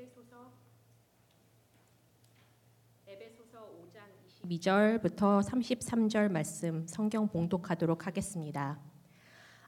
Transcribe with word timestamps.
에베소서 0.00 0.50
에베소서 3.06 3.68
5장 3.84 4.48
22절부터 4.48 5.42
33절 5.42 6.30
말씀 6.30 6.86
성경 6.86 7.28
봉독하도록 7.28 8.06
하겠습니다. 8.06 8.80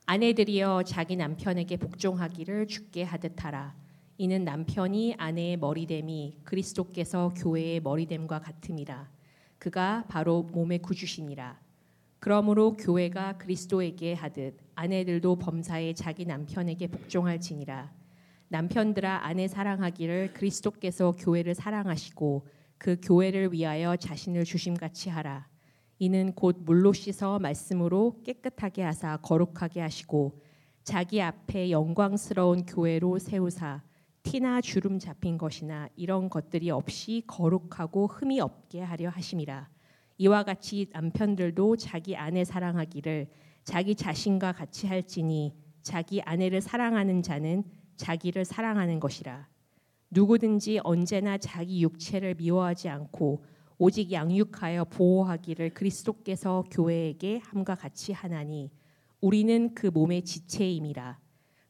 아내들이여 0.06 0.84
자기 0.84 1.16
남편에게 1.16 1.76
복종하기를 1.76 2.66
죽게 2.66 3.02
하듯 3.02 3.44
하라. 3.44 3.76
이는 4.16 4.44
남편이 4.44 5.16
아내의 5.18 5.58
머리됨이 5.58 6.38
그리스도께서 6.44 7.34
교회의 7.36 7.80
머리됨과 7.80 8.40
같음이라. 8.40 9.10
그가 9.58 10.06
바로 10.08 10.44
몸의 10.44 10.78
구주시니라. 10.80 11.60
그러므로 12.20 12.72
교회가 12.78 13.36
그리스도에게 13.36 14.14
하듯 14.14 14.56
아내들도 14.76 15.36
범사에 15.36 15.92
자기 15.92 16.24
남편에게 16.24 16.86
복종할지니라. 16.86 18.01
남편들아 18.52 19.24
아내 19.24 19.48
사랑하기를 19.48 20.34
그리스도께서 20.34 21.12
교회를 21.12 21.54
사랑하시고 21.54 22.46
그 22.76 22.98
교회를 23.02 23.54
위하여 23.54 23.96
자신을 23.96 24.44
주심 24.44 24.74
같이 24.74 25.08
하라. 25.08 25.48
이는 25.98 26.34
곧 26.34 26.58
물로 26.60 26.92
씻어 26.92 27.38
말씀으로 27.38 28.20
깨끗하게 28.22 28.82
하사 28.82 29.16
거룩하게 29.22 29.80
하시고 29.80 30.38
자기 30.84 31.22
앞에 31.22 31.70
영광스러운 31.70 32.66
교회로 32.66 33.18
세우사 33.18 33.82
티나 34.22 34.60
주름 34.60 34.98
잡힌 34.98 35.38
것이나 35.38 35.88
이런 35.96 36.28
것들이 36.28 36.70
없이 36.70 37.24
거룩하고 37.26 38.06
흠이 38.06 38.38
없게 38.40 38.82
하려 38.82 39.08
하심이라. 39.08 39.66
이와 40.18 40.42
같이 40.42 40.90
남편들도 40.92 41.76
자기 41.76 42.16
아내 42.16 42.44
사랑하기를 42.44 43.28
자기 43.64 43.94
자신과 43.94 44.52
같이 44.52 44.86
할지니 44.86 45.54
자기 45.80 46.20
아내를 46.20 46.60
사랑하는 46.60 47.22
자는 47.22 47.64
자기를 48.02 48.44
사랑하는 48.44 48.98
것이라. 48.98 49.46
누구든지 50.10 50.80
언제나 50.82 51.38
자기 51.38 51.82
육체를 51.82 52.34
미워하지 52.34 52.88
않고 52.88 53.44
오직 53.78 54.10
양육하여 54.10 54.86
보호하기를 54.86 55.70
그리스도께서 55.70 56.64
교회에게 56.68 57.40
함과 57.44 57.76
같이 57.76 58.12
하나니 58.12 58.72
우리는 59.20 59.72
그 59.74 59.86
몸의 59.86 60.22
지체임이라. 60.22 61.20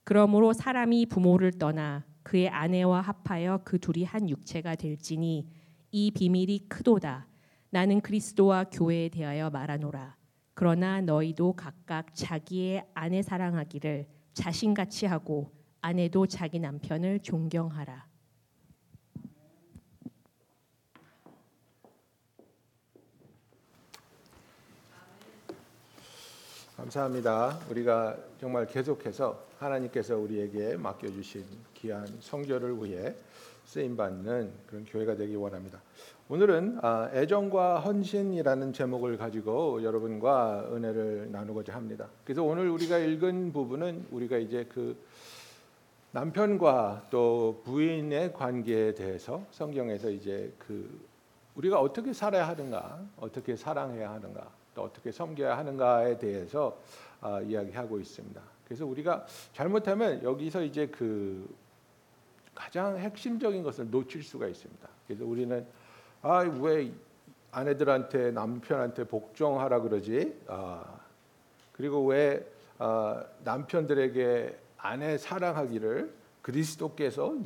그러므로 0.04 0.54
사람이 0.54 1.06
부모를 1.06 1.52
떠나 1.52 2.06
그의 2.22 2.48
아내와 2.48 3.02
합하여 3.02 3.60
그 3.64 3.78
둘이 3.78 4.04
한 4.04 4.30
육체가 4.30 4.76
될지니 4.76 5.46
이 5.90 6.10
비밀이 6.12 6.68
크도다. 6.70 7.28
나는 7.68 8.00
그리스도와 8.00 8.64
교회에 8.64 9.10
대하여 9.10 9.50
말하노라. 9.50 10.16
그러나 10.54 11.02
너희도 11.02 11.52
각각 11.52 12.14
자기의 12.14 12.86
아내 12.94 13.20
사랑하기를 13.20 14.06
자신같이 14.32 15.04
하고 15.04 15.61
아내도 15.84 16.26
자기 16.28 16.60
남편을 16.60 17.20
존경하라. 17.20 18.06
감사합니다. 26.76 27.58
우리가 27.68 28.16
정말 28.40 28.66
계속해서 28.66 29.44
하나님께서 29.58 30.16
우리에게 30.16 30.76
맡겨주신 30.76 31.44
귀한 31.74 32.06
성결을 32.20 32.76
위해 32.84 33.14
쓰임 33.64 33.96
받는 33.96 34.52
그런 34.66 34.84
교회가 34.84 35.16
되기 35.16 35.34
원합니다. 35.34 35.80
오늘은 36.28 36.78
아, 36.82 37.10
애정과 37.12 37.80
헌신이라는 37.80 38.72
제목을 38.72 39.16
가지고 39.16 39.82
여러분과 39.82 40.68
은혜를 40.72 41.30
나누고자 41.32 41.74
합니다. 41.74 42.08
그래서 42.24 42.42
오늘 42.42 42.68
우리가 42.68 42.98
읽은 42.98 43.52
부분은 43.52 44.06
우리가 44.10 44.38
이제 44.38 44.64
그 44.72 44.96
남편과 46.12 47.06
또 47.08 47.62
부인의 47.64 48.34
관계에 48.34 48.94
대해서 48.94 49.46
성경에서 49.50 50.10
이제 50.10 50.52
그 50.58 51.00
우리가 51.54 51.80
어떻게 51.80 52.12
살아야 52.12 52.48
하는가, 52.48 53.00
어떻게 53.16 53.56
사랑해야 53.56 54.10
하는가, 54.10 54.50
또 54.74 54.82
어떻게 54.82 55.10
섬겨야 55.10 55.56
하는가에 55.56 56.18
대해서 56.18 56.78
아, 57.20 57.40
이야기하고 57.40 57.98
있습니다. 57.98 58.42
그래서 58.64 58.84
우리가 58.84 59.26
잘못하면 59.54 60.22
여기서 60.22 60.62
이제 60.62 60.86
그 60.86 61.48
가장 62.54 62.98
핵심적인 62.98 63.62
것을 63.62 63.90
놓칠 63.90 64.22
수가 64.22 64.48
있습니다. 64.48 64.88
그래서 65.06 65.24
우리는 65.24 65.66
아왜 66.20 66.92
아내들한테 67.52 68.32
남편한테 68.32 69.04
복종하라 69.04 69.80
그러지? 69.80 70.42
아, 70.46 71.00
그리고 71.72 72.04
왜 72.04 72.46
아, 72.78 73.24
남편들에게 73.44 74.61
아내 74.82 75.16
사랑하기를 75.16 76.12
그리스도께서 76.42 77.36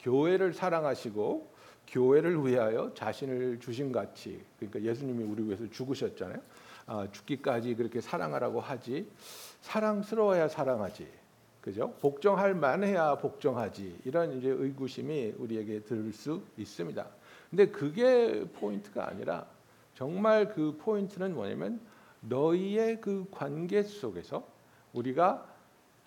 교회를 0.00 0.54
사랑하시고 0.54 1.54
교회를 1.88 2.44
위하여 2.44 2.92
자신을 2.94 3.60
주신 3.60 3.92
같이 3.92 4.42
그러니까 4.58 4.82
예수님이 4.82 5.22
우리 5.22 5.44
위해서 5.44 5.68
죽으셨잖아요. 5.70 6.40
아, 6.86 7.06
죽기까지 7.12 7.74
그렇게 7.74 8.00
사랑하라고 8.00 8.60
하지 8.60 9.08
사랑스러워야 9.60 10.48
사랑하지 10.48 11.06
그죠? 11.60 11.92
복종할 12.00 12.54
만해야 12.54 13.16
복종하지 13.16 14.00
이런 14.04 14.32
이제 14.38 14.48
의구심이 14.48 15.34
우리에게 15.36 15.80
들 15.80 16.12
수 16.12 16.42
있습니다. 16.56 17.06
근데 17.50 17.66
그게 17.66 18.44
포인트가 18.54 19.08
아니라 19.08 19.46
정말 19.94 20.48
그 20.48 20.76
포인트는 20.80 21.34
뭐냐면 21.34 21.80
너희의 22.20 23.00
그 23.00 23.26
관계 23.30 23.82
속에서 23.82 24.46
우리가 24.92 25.55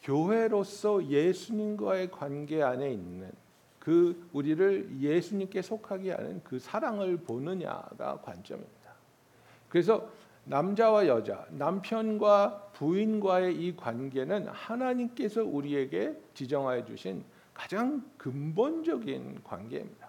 교회로서 0.04 1.06
예수님과의 1.06 2.12
관계 2.12 2.62
안에 2.64 2.92
있는 2.92 3.32
그 3.80 4.30
우리를 4.34 5.00
예수님께 5.00 5.62
속하게 5.62 6.12
하는 6.12 6.42
그 6.44 6.60
사랑을 6.60 7.18
보느냐가 7.18 8.20
관점입니다. 8.22 8.94
그래서 9.70 10.10
남자와 10.46 11.08
여자, 11.08 11.46
남편과 11.52 12.72
부인과의 12.74 13.56
이 13.56 13.76
관계는 13.76 14.48
하나님께서 14.48 15.44
우리에게 15.44 16.20
지정하여 16.34 16.86
주신 16.86 17.24
가장 17.54 18.04
근본적인 18.18 19.44
관계입니다. 19.44 20.08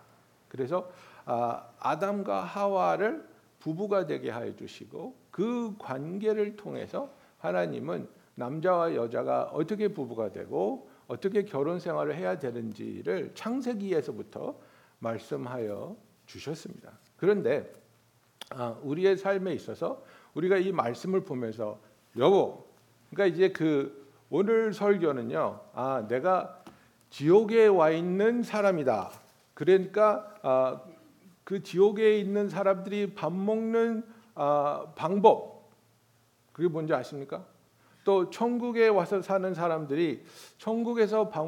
그래서 0.48 0.90
아, 1.24 1.68
아담과 1.78 2.42
하와를 2.42 3.28
부부가 3.60 4.06
되게 4.06 4.30
하여 4.30 4.54
주시고 4.56 5.14
그 5.30 5.74
관계를 5.78 6.56
통해서 6.56 7.10
하나님은 7.38 8.08
남자와 8.40 8.94
여자가 8.94 9.50
어떻게 9.52 9.88
부부가 9.88 10.32
되고 10.32 10.88
어떻게 11.06 11.44
결혼 11.44 11.78
생활을 11.78 12.16
해야 12.16 12.38
되는지를 12.38 13.32
창세기에서부터 13.34 14.56
말씀하여 14.98 15.96
주셨습니다. 16.24 16.98
그런데 17.16 17.70
아, 18.50 18.76
우리의 18.82 19.16
삶에 19.18 19.52
있어서 19.52 20.02
우리가 20.34 20.56
이 20.56 20.72
말씀을 20.72 21.20
보면서 21.22 21.78
여보, 22.16 22.64
그러니까 23.10 23.34
이제 23.34 23.52
그 23.52 24.08
오늘 24.30 24.72
설교는요. 24.72 25.60
아, 25.74 26.06
내가 26.08 26.64
지옥에 27.10 27.66
와 27.66 27.90
있는 27.90 28.42
사람이다. 28.42 29.10
그러니까 29.54 30.34
아, 30.42 30.80
그 31.44 31.62
지옥에 31.62 32.18
있는 32.18 32.48
사람들이 32.48 33.14
밥 33.14 33.32
먹는 33.32 34.04
아, 34.34 34.86
방법 34.96 35.68
그게 36.52 36.68
뭔지 36.68 36.94
아십니까? 36.94 37.44
또 38.04 38.30
천국에 38.30 38.88
와서 38.88 39.20
사는 39.22 39.52
사람들이 39.54 40.24
천국에서 40.58 41.28
밥, 41.28 41.46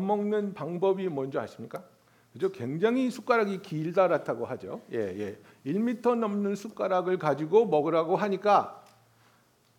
먹는 0.00 0.54
방법이 0.54 1.08
뭔지 1.08 1.38
아십니까? 1.38 1.84
그죠? 2.32 2.50
굉장히 2.50 3.10
숟가락이 3.10 3.60
길다랗다고 3.62 4.46
하죠. 4.46 4.80
예, 4.92 4.98
예. 4.98 5.38
1미터 5.70 6.14
넘는 6.16 6.56
숟가락을 6.56 7.18
가지고 7.18 7.66
먹으라고 7.66 8.16
하니까 8.16 8.82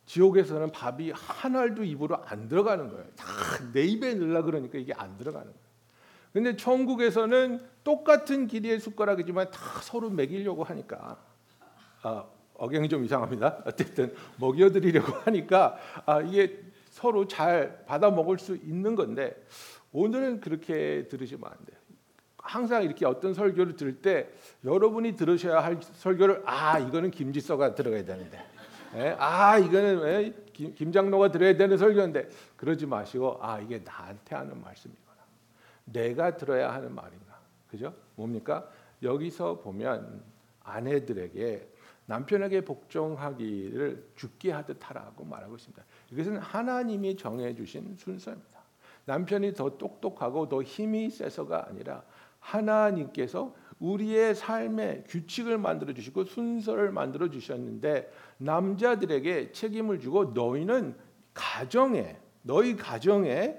지옥에서는 0.05 0.71
밥이 0.71 1.11
한 1.15 1.55
알도 1.55 1.83
입으로 1.83 2.17
안 2.25 2.47
들어가는 2.47 2.89
거예요. 2.89 3.05
다 3.15 3.25
내 3.73 3.83
입에 3.83 4.13
넣으려 4.15 4.43
그러니까 4.43 4.77
이게 4.77 4.93
안 4.93 5.17
들어가는 5.17 5.45
거예요. 5.47 5.63
근데 6.31 6.55
천국에서는 6.55 7.59
똑같은 7.83 8.47
길이의 8.47 8.79
숟가락이지만 8.79 9.51
다 9.51 9.59
서로 9.81 10.09
먹이려고 10.09 10.63
하니까 10.63 11.17
아, 12.01 12.25
억양이 12.55 12.87
좀 12.87 13.03
이상합니다. 13.03 13.63
어쨌든 13.65 14.13
먹여드리려고 14.37 15.11
하니까 15.25 15.77
아, 16.05 16.21
이게 16.21 16.59
서로 16.89 17.27
잘 17.27 17.83
받아 17.85 18.11
먹을 18.11 18.37
수 18.37 18.55
있는 18.55 18.95
건데 18.95 19.35
오늘은 19.91 20.41
그렇게 20.41 21.07
들으시면 21.07 21.43
안 21.45 21.57
돼요. 21.65 21.77
항상 22.37 22.83
이렇게 22.83 23.05
어떤 23.05 23.33
설교를 23.33 23.75
들을 23.75 24.01
때 24.01 24.29
여러분이 24.65 25.15
들으셔야 25.15 25.63
할 25.63 25.79
설교를 25.81 26.43
아 26.45 26.77
이거는 26.77 27.09
김지서가 27.09 27.73
들어가야 27.73 28.03
되는데 28.03 28.43
예? 28.95 29.15
아 29.17 29.57
이거는 29.57 30.01
예? 30.07 30.33
김, 30.51 30.75
김장로가 30.75 31.31
들어야 31.31 31.55
되는 31.55 31.77
설교인데 31.77 32.29
그러지 32.57 32.85
마시고 32.85 33.39
아 33.41 33.59
이게 33.59 33.81
나한테 33.83 34.35
하는 34.35 34.61
말씀이구나 34.61 35.15
내가 35.85 36.35
들어야 36.35 36.73
하는 36.73 36.93
말인가 36.93 37.39
그죠 37.69 37.93
뭡니까 38.15 38.69
여기서 39.01 39.59
보면 39.61 40.21
아내들에게 40.63 41.69
남편에게 42.05 42.61
복종하기를 42.65 44.11
죽게 44.15 44.51
하듯 44.51 44.77
하라고 44.89 45.23
말하고 45.23 45.55
있습니다. 45.55 45.83
이것은 46.11 46.37
하나님이 46.37 47.15
정해 47.15 47.55
주신 47.55 47.95
순서입니다. 47.97 48.61
남편이 49.05 49.53
더 49.53 49.77
똑똑하고 49.77 50.49
더 50.49 50.61
힘이 50.61 51.09
세서가 51.09 51.67
아니라 51.69 52.03
하나님께서 52.39 53.53
우리의 53.79 54.35
삶에 54.35 55.03
규칙을 55.07 55.57
만들어 55.57 55.93
주시고 55.93 56.25
순서를 56.25 56.91
만들어 56.91 57.29
주셨는데 57.29 58.11
남자들에게 58.37 59.51
책임을 59.51 59.99
주고 59.99 60.25
너희는 60.25 60.95
가정에 61.33 62.17
너희 62.41 62.75
가정에 62.75 63.57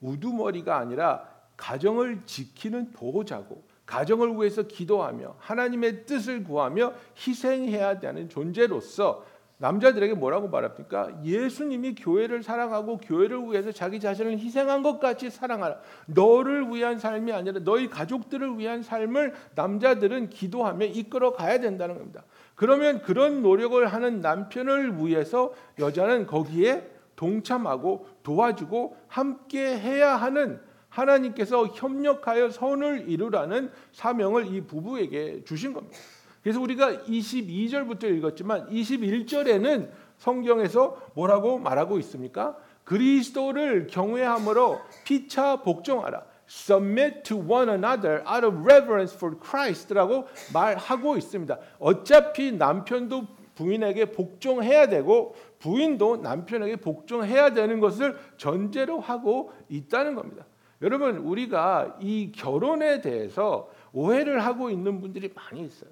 우두머리가 0.00 0.76
아니라 0.76 1.28
가정을 1.56 2.22
지키는 2.26 2.92
보호자고 2.92 3.62
가정을 3.92 4.36
위해서 4.36 4.62
기도하며 4.62 5.34
하나님의 5.38 6.06
뜻을 6.06 6.44
구하며 6.44 6.94
희생해야 7.26 8.00
되는 8.00 8.30
존재로서 8.30 9.26
남자들에게 9.58 10.14
뭐라고 10.14 10.48
말합니까? 10.48 11.22
예수님이 11.22 11.94
교회를 11.94 12.42
사랑하고 12.42 12.96
교회를 12.96 13.50
위해서 13.50 13.70
자기 13.70 14.00
자신을 14.00 14.38
희생한 14.38 14.82
것 14.82 14.98
같이 14.98 15.28
사랑하라. 15.28 15.76
너를 16.06 16.68
위한 16.70 16.98
삶이 16.98 17.32
아니라 17.32 17.60
너희 17.62 17.90
가족들을 17.90 18.58
위한 18.58 18.82
삶을 18.82 19.34
남자들은 19.54 20.30
기도하며 20.30 20.86
이끌어 20.86 21.34
가야 21.34 21.60
된다는 21.60 21.96
겁니다. 21.96 22.24
그러면 22.54 23.02
그런 23.02 23.42
노력을 23.42 23.86
하는 23.86 24.20
남편을 24.22 25.04
위해서 25.04 25.52
여자는 25.78 26.26
거기에 26.26 26.90
동참하고 27.14 28.06
도와주고 28.22 28.96
함께 29.06 29.78
해야 29.78 30.16
하는 30.16 30.60
하나님께서 30.92 31.66
협력하여 31.68 32.50
선을 32.50 33.08
이루라는 33.08 33.70
사명을 33.92 34.54
이 34.54 34.60
부부에게 34.62 35.44
주신 35.44 35.72
겁니다. 35.72 35.96
그래서 36.42 36.60
우리가 36.60 37.04
22절부터 37.04 38.04
읽었지만 38.16 38.68
21절에는 38.68 39.90
성경에서 40.18 40.98
뭐라고 41.14 41.58
말하고 41.58 41.98
있습니까? 42.00 42.56
그리스도를 42.84 43.86
경외함으로 43.86 44.80
피차 45.04 45.62
복종하라. 45.62 46.24
Submit 46.48 47.22
to 47.22 47.38
one 47.38 47.70
another 47.70 48.22
out 48.28 48.44
of 48.44 48.58
reverence 48.62 49.16
for 49.16 49.36
Christ라고 49.40 50.26
말하고 50.52 51.16
있습니다. 51.16 51.58
어차피 51.78 52.52
남편도 52.52 53.26
부인에게 53.54 54.06
복종해야 54.06 54.88
되고 54.88 55.34
부인도 55.60 56.16
남편에게 56.16 56.76
복종해야 56.76 57.50
되는 57.50 57.80
것을 57.80 58.18
전제로 58.36 59.00
하고 59.00 59.52
있다는 59.68 60.14
겁니다. 60.14 60.44
여러분 60.82 61.18
우리가 61.18 61.96
이 62.00 62.32
결혼에 62.32 63.00
대해서 63.00 63.72
오해를 63.92 64.44
하고 64.44 64.68
있는 64.68 65.00
분들이 65.00 65.32
많이 65.32 65.64
있어요. 65.64 65.90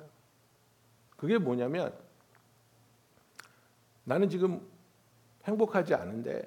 그게 1.17 1.39
뭐냐면 1.39 1.97
나는 4.05 4.29
지금 4.29 4.69
행복하지 5.45 5.95
않은데 5.95 6.45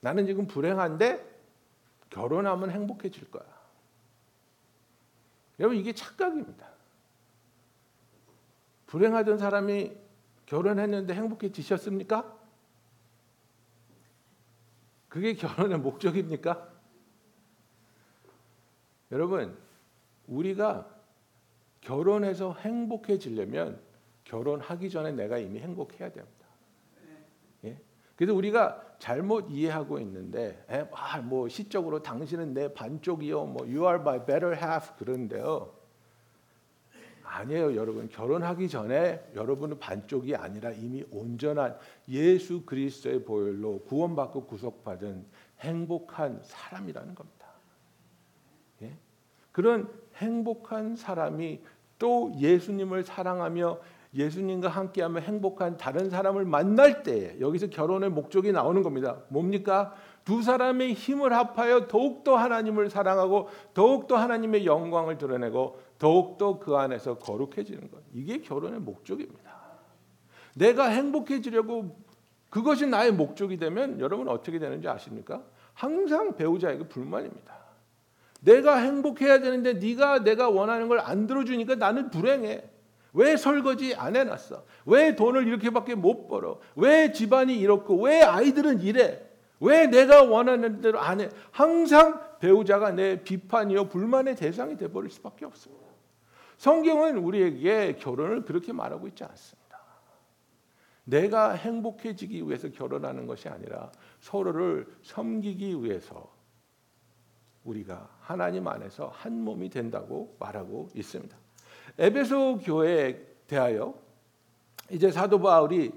나는 0.00 0.26
지금 0.26 0.46
불행한데 0.46 1.34
결혼하면 2.10 2.70
행복해질 2.70 3.30
거야. 3.30 3.44
여러분 5.58 5.78
이게 5.78 5.94
착각입니다. 5.94 6.68
불행하던 8.86 9.38
사람이 9.38 9.96
결혼했는데 10.44 11.14
행복해지셨습니까? 11.14 12.36
그게 15.08 15.34
결혼의 15.34 15.78
목적입니까? 15.78 16.73
여러분, 19.10 19.56
우리가 20.26 20.88
결혼해서 21.80 22.54
행복해지려면 22.54 23.80
결혼하기 24.24 24.88
전에 24.90 25.12
내가 25.12 25.38
이미 25.38 25.60
행복해야 25.60 26.10
됩니다. 26.10 26.46
예? 27.64 27.78
그래서 28.16 28.34
우리가 28.34 28.96
잘못 28.98 29.50
이해하고 29.50 29.98
있는데, 30.00 30.64
에, 30.70 30.88
아, 30.92 31.20
뭐 31.20 31.48
시적으로 31.48 32.02
당신은 32.02 32.54
내 32.54 32.72
반쪽이요, 32.72 33.44
뭐 33.46 33.62
you 33.64 33.86
are 33.86 34.00
my 34.00 34.24
better 34.24 34.56
half 34.56 34.96
그런데요. 34.96 35.74
아니에요, 37.22 37.74
여러분. 37.74 38.08
결혼하기 38.08 38.68
전에 38.68 39.20
여러분은 39.34 39.78
반쪽이 39.78 40.36
아니라 40.36 40.70
이미 40.70 41.04
온전한 41.10 41.76
예수 42.08 42.64
그리스도의 42.64 43.24
보혈로 43.24 43.80
구원받고 43.80 44.46
구속받은 44.46 45.26
행복한 45.60 46.40
사람이라는 46.44 47.14
겁니다. 47.14 47.53
예? 48.82 48.96
그런 49.52 49.88
행복한 50.16 50.96
사람이 50.96 51.60
또 51.98 52.32
예수님을 52.38 53.04
사랑하며 53.04 53.78
예수님과 54.14 54.68
함께하며 54.68 55.20
행복한 55.20 55.76
다른 55.76 56.08
사람을 56.08 56.44
만날 56.44 57.02
때 57.02 57.36
여기서 57.40 57.68
결혼의 57.68 58.10
목적이 58.10 58.52
나오는 58.52 58.82
겁니다. 58.82 59.18
뭡니까? 59.28 59.92
두 60.24 60.40
사람의 60.42 60.94
힘을 60.94 61.32
합하여 61.32 61.88
더욱더 61.88 62.36
하나님을 62.36 62.90
사랑하고 62.90 63.48
더욱더 63.74 64.16
하나님의 64.16 64.66
영광을 64.66 65.18
드러내고 65.18 65.80
더욱더 65.98 66.58
그 66.58 66.76
안에서 66.76 67.18
거룩해지는 67.18 67.90
것. 67.90 68.02
이게 68.12 68.40
결혼의 68.40 68.80
목적입니다. 68.80 69.52
내가 70.54 70.86
행복해지려고 70.86 71.96
그것이 72.48 72.86
나의 72.86 73.12
목적이 73.12 73.56
되면 73.56 73.98
여러분 73.98 74.28
어떻게 74.28 74.60
되는지 74.60 74.86
아십니까? 74.86 75.42
항상 75.74 76.36
배우자에게 76.36 76.86
불만입니다. 76.88 77.63
내가 78.44 78.76
행복해야 78.76 79.40
되는데 79.40 79.74
네가 79.74 80.22
내가 80.22 80.48
원하는 80.50 80.88
걸 80.88 81.00
안 81.00 81.26
들어주니까 81.26 81.76
나는 81.76 82.10
불행해. 82.10 82.62
왜 83.14 83.36
설거지 83.36 83.94
안 83.94 84.16
해놨어? 84.16 84.64
왜 84.86 85.14
돈을 85.14 85.46
이렇게밖에 85.46 85.94
못 85.94 86.26
벌어? 86.28 86.60
왜 86.76 87.12
집안이 87.12 87.58
이렇고 87.58 88.02
왜 88.02 88.22
아이들은 88.22 88.80
이래? 88.80 89.24
왜 89.60 89.86
내가 89.86 90.22
원하는 90.24 90.80
대로 90.80 90.98
안 91.00 91.20
해? 91.20 91.28
항상 91.52 92.20
배우자가 92.40 92.90
내 92.90 93.22
비판이요 93.22 93.88
불만의 93.88 94.34
대상이 94.36 94.76
돼 94.76 94.88
버릴 94.88 95.10
수밖에 95.10 95.44
없습니다. 95.46 95.84
성경은 96.58 97.18
우리에게 97.18 97.96
결혼을 97.96 98.44
그렇게 98.44 98.72
말하고 98.72 99.06
있지 99.08 99.22
않습니다. 99.24 99.78
내가 101.04 101.52
행복해지기 101.52 102.46
위해서 102.48 102.68
결혼하는 102.70 103.26
것이 103.26 103.48
아니라 103.48 103.92
서로를 104.20 104.86
섬기기 105.02 105.82
위해서 105.84 106.32
우리가 107.62 108.08
하나님 108.24 108.66
안에서 108.66 109.12
한 109.14 109.38
몸이 109.44 109.68
된다고 109.68 110.34
말하고 110.40 110.88
있습니다. 110.94 111.36
에베소 111.98 112.60
교회에 112.60 113.20
대하여 113.46 113.94
이제 114.90 115.10
사도 115.10 115.38
바울이 115.40 115.92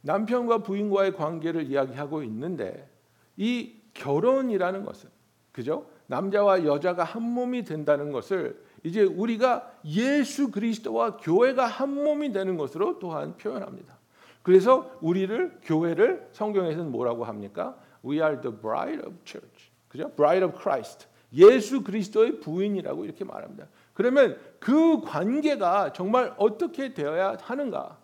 남편과 0.00 0.58
부인과의 0.58 1.14
관계를 1.14 1.70
이야기하고 1.70 2.24
있는데 2.24 2.90
이 3.36 3.76
결혼이라는 3.94 4.84
것은 4.84 5.08
그죠? 5.52 5.86
남자와 6.08 6.64
여자가 6.64 7.04
한 7.04 7.22
몸이 7.22 7.62
된다는 7.64 8.10
것을 8.10 8.60
이제 8.82 9.02
우리가 9.02 9.72
예수 9.84 10.50
그리스도와 10.50 11.16
교회가 11.18 11.64
한 11.64 11.94
몸이 11.94 12.32
되는 12.32 12.56
것으로 12.56 12.98
또한 12.98 13.36
표현합니다. 13.36 13.96
그래서 14.42 14.90
우리를 15.00 15.60
교회를 15.62 16.28
성경에서는 16.32 16.90
뭐라고 16.90 17.24
합니까? 17.24 17.76
We 18.04 18.16
are 18.16 18.40
the 18.40 18.56
bride 18.56 19.06
of 19.06 19.14
church. 19.24 19.70
그죠? 19.88 20.10
Bride 20.16 20.44
of 20.44 20.60
Christ. 20.60 21.11
예수 21.34 21.82
그리스도의 21.82 22.40
부인이라고 22.40 23.04
이렇게 23.04 23.24
말합니다. 23.24 23.68
그러면 23.94 24.38
그 24.58 25.00
관계가 25.00 25.92
정말 25.92 26.34
어떻게 26.36 26.94
되어야 26.94 27.36
하는가? 27.40 27.98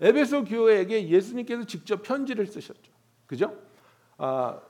에베소 0.00 0.44
교회에게 0.44 1.08
예수님께서 1.08 1.64
직접 1.64 2.02
편지를 2.02 2.46
쓰셨죠. 2.46 2.92
그죠? 3.26 3.56
아, 4.18 4.60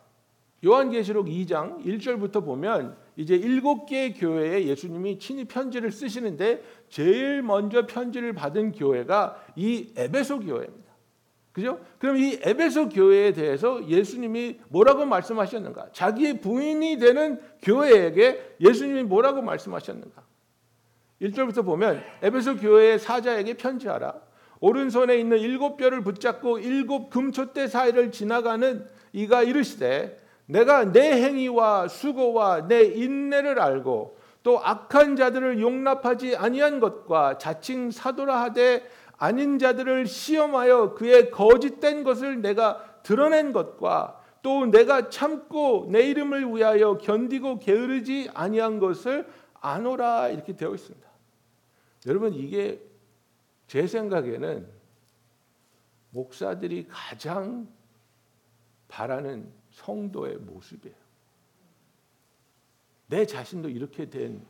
요한계시록 0.65 1.27
2장 1.27 1.85
1절부터 1.85 2.45
보면 2.45 2.97
이제 3.17 3.35
일곱 3.35 3.87
개의 3.87 4.15
교회에 4.15 4.67
예수님이 4.67 5.19
친히 5.19 5.45
편지를 5.45 5.91
쓰시는데 5.91 6.63
제일 6.89 7.43
먼저 7.43 7.87
편지를 7.87 8.33
받은 8.33 8.73
교회가 8.73 9.43
이 9.57 9.93
에베소 9.97 10.41
교회입니다. 10.41 10.86
그죠? 11.57 11.81
그럼 11.99 12.19
이 12.19 12.39
에베소 12.43 12.91
교회에 12.91 13.33
대해서 13.33 13.83
예수님이 13.89 14.61
뭐라고 14.69 15.07
말씀하셨는가? 15.07 15.87
자기의 15.91 16.43
부인이 16.43 16.99
되는 16.99 17.41
교회에게 17.63 18.57
예수님이 18.61 19.05
뭐라고 19.05 19.41
말씀하셨는가? 19.41 20.23
1절부터 21.23 21.65
보면 21.65 22.03
에베소 22.21 22.57
교회의 22.57 22.99
사자에게 22.99 23.55
편지하라. 23.55 24.21
오른손에 24.61 25.17
있는 25.17 25.39
일곱 25.39 25.79
뼈를 25.79 26.03
붙잡고 26.03 26.59
일곱 26.59 27.09
금촛대 27.09 27.69
사이를 27.69 28.13
지나가는 28.13 28.87
이가 29.15 29.43
이르시되 29.43 30.19
내가 30.45 30.93
내 30.93 31.23
행위와 31.23 31.89
수고와 31.89 32.69
내 32.69 32.83
인내를 32.83 33.61
알고 33.61 34.19
또 34.43 34.61
악한 34.63 35.17
자들을 35.17 35.63
용납하지 35.63 36.37
아니한 36.37 36.81
것과 36.81 37.39
자칭 37.39 37.91
사도라 37.91 38.43
하되 38.43 38.87
아닌 39.19 39.59
자들을 39.59 40.07
시험하여 40.07 40.95
그의 40.95 41.31
거짓된 41.31 42.05
것을 42.05 42.43
내가 42.43 43.01
드러낸 43.03 43.53
것과 43.53 44.23
또 44.43 44.67
내가 44.67 45.09
참고 45.09 45.87
내 45.91 46.09
이름을 46.11 46.55
위하여 46.55 46.99
견디고 46.99 47.59
게으르지 47.59 48.31
아니한 48.35 48.79
것을 48.79 49.27
아노라 49.55 50.29
이렇게 50.29 50.55
되어 50.55 50.75
있습니다. 50.75 51.07
여러분 52.07 52.35
이게 52.35 52.81
제 53.67 53.87
생각에는 53.87 54.69
목사들이 56.11 56.87
가장 56.89 57.69
바라는 58.89 59.53
성도의 59.71 60.37
모습이에요. 60.37 60.97
내 63.09 63.27
자신도 63.27 63.69
이렇게 63.69 64.09
된 64.09 64.45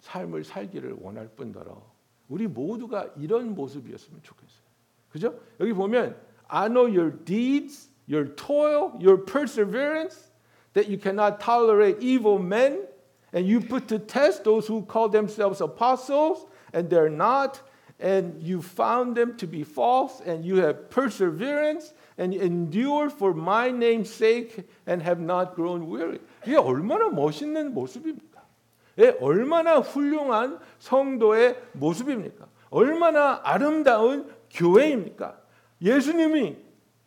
삶을 0.00 0.44
살기를 0.44 0.96
원할 1.00 1.28
뿐더러 1.28 1.93
우리 2.27 2.47
모두가 2.47 3.09
이런 3.17 3.55
모습이었으면 3.55 4.21
좋겠어요. 4.21 4.63
그죠? 5.09 5.39
여기 5.59 5.73
보면 5.73 6.15
I 6.47 6.67
know 6.67 6.85
your 6.85 7.11
deeds, 7.11 7.89
your 8.07 8.35
toil, 8.35 8.93
your 8.99 9.17
perseverance, 9.17 10.31
that 10.73 10.89
you 10.89 10.97
cannot 10.97 11.39
tolerate 11.39 11.97
evil 12.01 12.39
men, 12.39 12.85
and 13.33 13.47
you 13.47 13.59
put 13.59 13.87
to 13.87 13.99
test 13.99 14.43
those 14.43 14.67
who 14.67 14.83
call 14.83 15.09
themselves 15.09 15.61
apostles, 15.61 16.45
and 16.73 16.89
they're 16.89 17.09
not, 17.09 17.61
and 17.99 18.41
you 18.41 18.61
found 18.61 19.15
them 19.15 19.35
to 19.37 19.47
be 19.47 19.63
false, 19.63 20.21
and 20.25 20.45
you 20.45 20.57
have 20.57 20.89
perseverance, 20.89 21.93
and 22.17 22.33
endure 22.33 23.09
for 23.09 23.33
my 23.33 23.71
name's 23.71 24.09
sake, 24.09 24.67
and 24.87 25.01
have 25.01 25.19
not 25.19 25.55
grown 25.55 25.87
weary. 25.87 26.19
이게 26.45 26.55
얼마나 26.55 27.09
멋있는 27.09 27.73
모습입니까? 27.73 28.32
예, 28.98 29.16
얼마나 29.20 29.78
훌륭한 29.78 30.58
성도의 30.78 31.56
모습입니까? 31.72 32.46
얼마나 32.70 33.40
아름다운 33.42 34.32
교회입니까? 34.50 35.36
예수님이 35.82 36.56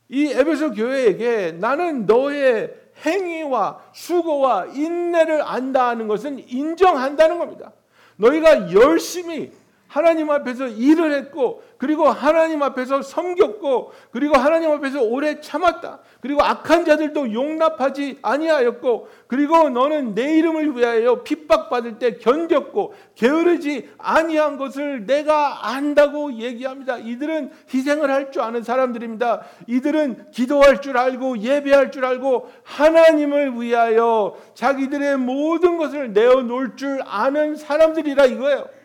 이 0.10 0.27
에베소 0.27 0.72
교회에게 0.72 1.53
나는 1.60 2.06
너의 2.06 2.74
행위와 3.06 3.82
수고와 3.94 4.67
인내를 4.67 5.41
안다는 5.41 6.08
것은 6.08 6.48
인정한다는 6.50 7.38
겁니다. 7.39 7.72
너희가 8.15 8.74
열심히 8.74 9.51
하나님 9.88 10.29
앞에서 10.29 10.67
일을 10.67 11.13
했고 11.13 11.63
그리고 11.77 12.08
하나님 12.08 12.63
앞에서 12.63 13.01
섬겼고 13.01 13.91
그리고 14.12 14.36
하나님 14.38 14.72
앞에서 14.72 15.01
오래 15.01 15.39
참았다. 15.39 16.00
그리고 16.22 16.44
악한 16.44 16.86
자들도 16.86 17.34
용납하지 17.34 18.20
아니하였고 18.22 19.08
그리고 19.27 19.70
너는 19.70 20.15
내 20.15 20.36
이름을 20.38 20.75
위하여 20.75 21.24
핍박받을 21.24 22.00
때 22.00 22.17
견뎠고 22.17 22.91
게으르지 23.15 23.89
아니한 23.98 24.58
것을 24.58 25.06
내가 25.06 25.70
안다고 25.70 26.34
얘기합니다. 26.34 26.98
이들은 26.98 27.51
희생을 27.74 28.12
할 28.12 28.27
줄 28.32 28.41
아는 28.41 28.62
사람들입니다. 28.62 29.44
이들은 29.67 30.32
기도할 30.32 30.82
줄 30.82 30.98
알고 30.98 31.38
예배할 31.39 31.91
줄 31.91 32.03
알고 32.03 32.51
하나님을 32.63 33.62
위하여 33.62 34.36
자기들의 34.53 35.17
모든 35.17 35.77
것을 35.77 36.12
내어 36.12 36.41
놓을 36.41 36.75
줄 36.75 37.00
아는 37.06 37.56
사람들이라 37.56 38.25
이거예요. 38.25 38.77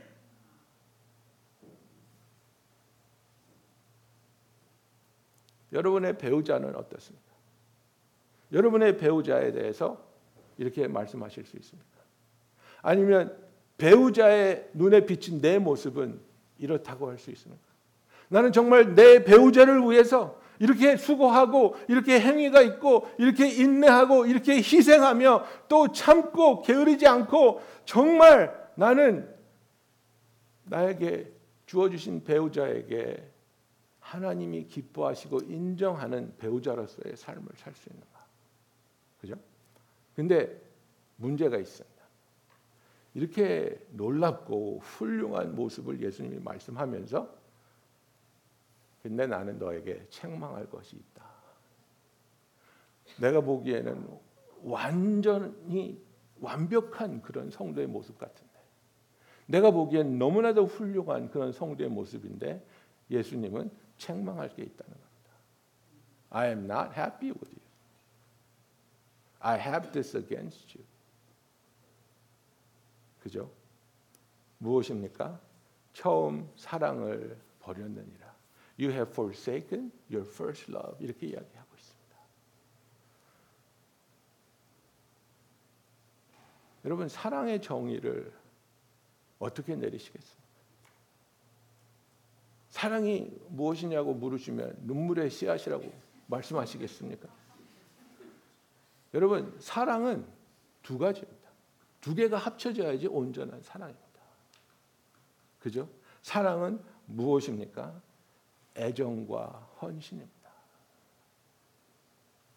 여러분의 5.73 6.19
배우자는 6.19 6.76
어떻습니까? 6.76 7.33
여러분의 8.52 8.99
배우자에 8.99 9.52
대해서 9.52 10.05
이렇게 10.59 10.87
말씀하실 10.87 11.45
수 11.47 11.57
있습니까? 11.57 11.88
아니면 12.83 13.37
배우자의 13.79 14.69
눈에 14.75 15.07
비친 15.07 15.41
내 15.41 15.59
모습은 15.59 16.21
이렇다고 16.59 17.09
할 17.09 17.19
수 17.19 17.31
있습니까? 17.31 17.62
나는 18.29 18.52
정말 18.52 18.95
내 18.95 19.25
배우자를 19.25 19.81
위해서 19.83 20.41
이렇게 20.59 20.97
수고하고 20.97 21.76
이렇게 21.88 22.21
행위가 22.21 22.62
있고 22.62 23.09
이렇게 23.19 23.49
인내하고 23.49 24.26
이렇게 24.26 24.57
희생하며 24.57 25.45
또 25.69 25.91
참고 25.91 26.62
게으르지 26.62 27.07
않고 27.07 27.61
정말 27.85 28.71
나는 28.76 29.29
나에게 30.64 31.33
주어주신 31.67 32.25
배우자에게 32.25 33.32
하나님이 34.12 34.66
기뻐하시고 34.66 35.40
인정하는 35.45 36.37
배우자로서의 36.37 37.16
삶을 37.16 37.49
살 37.57 37.75
수 37.75 37.88
있는가? 37.88 38.26
그죠? 39.23 39.35
근데 40.14 40.61
문제가 41.16 41.57
있습니다. 41.57 42.02
이렇게 43.14 43.87
놀랍고 43.92 44.81
훌륭한 44.81 45.54
모습을 45.54 46.02
예수님이 46.02 46.40
말씀하면서 46.40 47.42
근데 49.02 49.26
나는 49.26 49.59
너에게 49.59 50.07
책망할 50.11 50.69
것이 50.69 50.97
있다. 50.97 51.25
내가 53.19 53.40
보기에는 53.40 54.07
완전히 54.62 55.99
완벽한 56.38 57.23
그런 57.23 57.50
성도의 57.50 57.87
모습 57.87 58.19
같은데 58.19 58.52
내가 59.47 59.71
보기엔 59.71 60.19
너무나도 60.19 60.66
훌륭한 60.66 61.31
그런 61.31 61.50
성도의 61.52 61.88
모습인데 61.88 62.62
예수님은 63.11 63.82
책망할 63.99 64.55
게 64.55 64.63
있다는 64.63 64.93
겁니다. 64.93 65.31
I 66.31 66.49
am 66.49 66.65
not 66.65 66.93
happy 66.99 67.31
with 67.31 67.51
you. 67.51 67.63
I 69.41 69.59
have 69.59 69.91
this 69.93 70.17
against 70.17 70.79
you. 70.79 70.87
그죠? 73.21 73.51
무엇입니까? 74.59 75.41
처음 75.93 76.51
사랑을 76.57 77.39
버렸느니라. 77.61 78.33
You 78.79 78.91
have 78.91 79.13
forsaken 79.13 79.93
your 80.11 80.29
first 80.29 80.71
love. 80.73 80.97
이렇게 81.05 81.27
이야기하고 81.27 81.77
있습니다. 81.77 82.17
여러분 86.85 87.09
사랑의 87.09 87.61
정의를 87.61 88.33
어떻게 89.39 89.77
내리시겠습니까? 89.77 90.42
사랑이 92.73 93.31
무엇이냐고 93.50 94.14
물으시면 94.14 94.79
눈물의 94.85 95.29
씨앗이라고 95.29 95.93
말씀하시겠습니까? 96.26 97.29
여러분 99.12 99.55
사랑은 99.61 100.26
두 100.83 100.97
가지입니다. 100.97 101.50
두 102.00 102.14
개가 102.14 102.38
합쳐져야지 102.38 103.09
온전한 103.09 103.61
사랑입니다. 103.61 104.09
그죠? 105.61 105.87
사랑은 106.23 106.83
무엇입니까? 107.05 108.00
애정과 108.75 109.49
헌신입니다. 109.83 110.50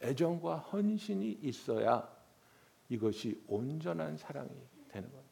애정과 0.02 0.60
헌신이 0.60 1.40
있어야 1.42 2.10
이것이 2.88 3.44
온전한 3.48 4.16
사랑이 4.16 4.50
되는 4.88 5.12
겁니다. 5.12 5.25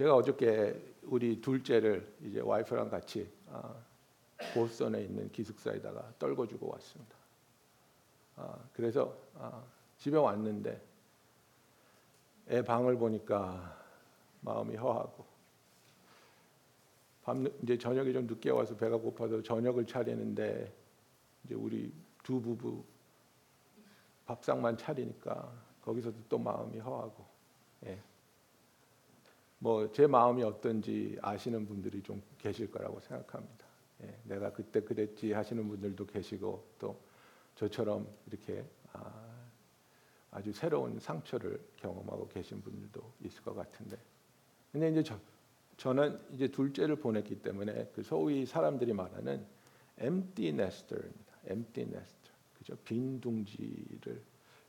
제가 0.00 0.16
어저께 0.16 0.80
우리 1.02 1.42
둘째를 1.42 2.10
이제 2.22 2.40
와이프랑 2.40 2.88
같이 2.88 3.30
아, 3.50 3.74
보스턴에 4.54 5.02
있는 5.02 5.30
기숙사에다가 5.30 6.14
떨궈주고 6.18 6.70
왔습니다. 6.72 7.14
아, 8.36 8.58
그래서 8.72 9.14
아, 9.34 9.62
집에 9.98 10.16
왔는데 10.16 10.80
애 12.48 12.62
방을 12.62 12.96
보니까 12.96 13.78
마음이 14.40 14.74
허하고 14.74 15.26
밤 17.22 17.46
이제 17.62 17.76
저녁에 17.76 18.10
좀 18.14 18.26
늦게 18.26 18.48
와서 18.48 18.74
배가 18.74 18.96
고파서 18.96 19.42
저녁을 19.42 19.86
차리는데 19.86 20.72
이제 21.44 21.54
우리 21.54 21.92
두 22.22 22.40
부부 22.40 22.82
밥상만 24.24 24.78
차리니까 24.78 25.52
거기서도 25.82 26.16
또 26.30 26.38
마음이 26.38 26.78
허하고 26.78 27.22
예. 27.84 28.00
뭐 29.60 29.92
제 29.92 30.06
마음이 30.06 30.42
어떤지 30.42 31.18
아시는 31.20 31.66
분들이 31.66 32.02
좀 32.02 32.22
계실 32.38 32.70
거라고 32.70 32.98
생각합니다. 33.00 33.66
예, 34.02 34.18
내가 34.24 34.52
그때 34.52 34.80
그랬지 34.80 35.32
하시는 35.32 35.68
분들도 35.68 36.06
계시고 36.06 36.66
또 36.78 36.98
저처럼 37.54 38.08
이렇게 38.26 38.64
아, 38.92 40.42
주 40.42 40.52
새로운 40.52 40.98
상처를 40.98 41.60
경험하고 41.76 42.28
계신 42.28 42.62
분들도 42.62 43.12
있을 43.24 43.42
것 43.42 43.54
같은데 43.54 43.98
근데 44.72 44.90
이제 44.90 45.02
저, 45.02 45.18
저는 45.76 46.18
이제 46.32 46.48
둘째를 46.48 46.96
보냈기 46.96 47.42
때문에 47.42 47.90
그 47.94 48.02
소위 48.02 48.46
사람들이 48.46 48.94
말하는 48.94 49.44
empty 50.00 50.48
nester입니다. 50.48 51.34
empty 51.50 51.86
nester. 51.86 52.32
그죠? 52.56 52.76
빈 52.84 53.20
둥지를 53.20 54.22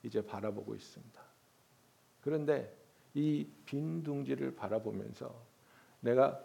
이제 0.03 0.25
바라보고 0.25 0.75
있습니다. 0.75 1.21
그런데 2.21 2.80
이 3.13 3.47
빈 3.65 4.03
둥지를 4.03 4.53
바라보면서 4.55 5.33
내가 6.01 6.43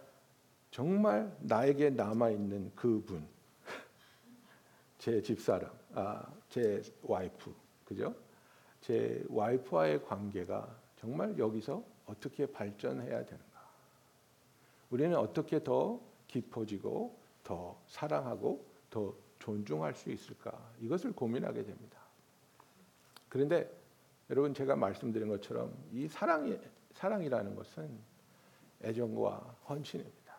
정말 0.71 1.35
나에게 1.41 1.91
남아 1.91 2.31
있는 2.31 2.71
그분, 2.77 3.27
제 4.99 5.21
집사람, 5.23 5.71
아, 5.95 6.25
제 6.49 6.83
와이프, 7.03 7.55
그죠? 7.85 8.15
제 8.81 9.25
와이프와의 9.29 10.05
관계가 10.05 10.77
정말 10.97 11.37
여기서 11.39 11.83
어떻게 12.05 12.47
발전해야 12.47 13.25
되는가? 13.25 13.71
우리는 14.91 15.17
어떻게 15.17 15.63
더 15.65 16.01
깊어지고 16.29 17.19
더 17.43 17.81
사랑하고 17.89 18.65
더 18.91 19.15
존중할 19.41 19.95
수 19.95 20.11
있을까? 20.11 20.73
이것을 20.81 21.13
고민하게 21.13 21.65
됩니다. 21.65 21.99
그런데 23.29 23.69
여러분 24.31 24.53
제가 24.53 24.75
말씀드린 24.77 25.29
것처럼 25.29 25.73
이 25.93 26.09
사랑이 26.09 26.59
사랑이라는 26.93 27.55
것은 27.55 27.99
애정과 28.83 29.57
헌신입니다. 29.69 30.35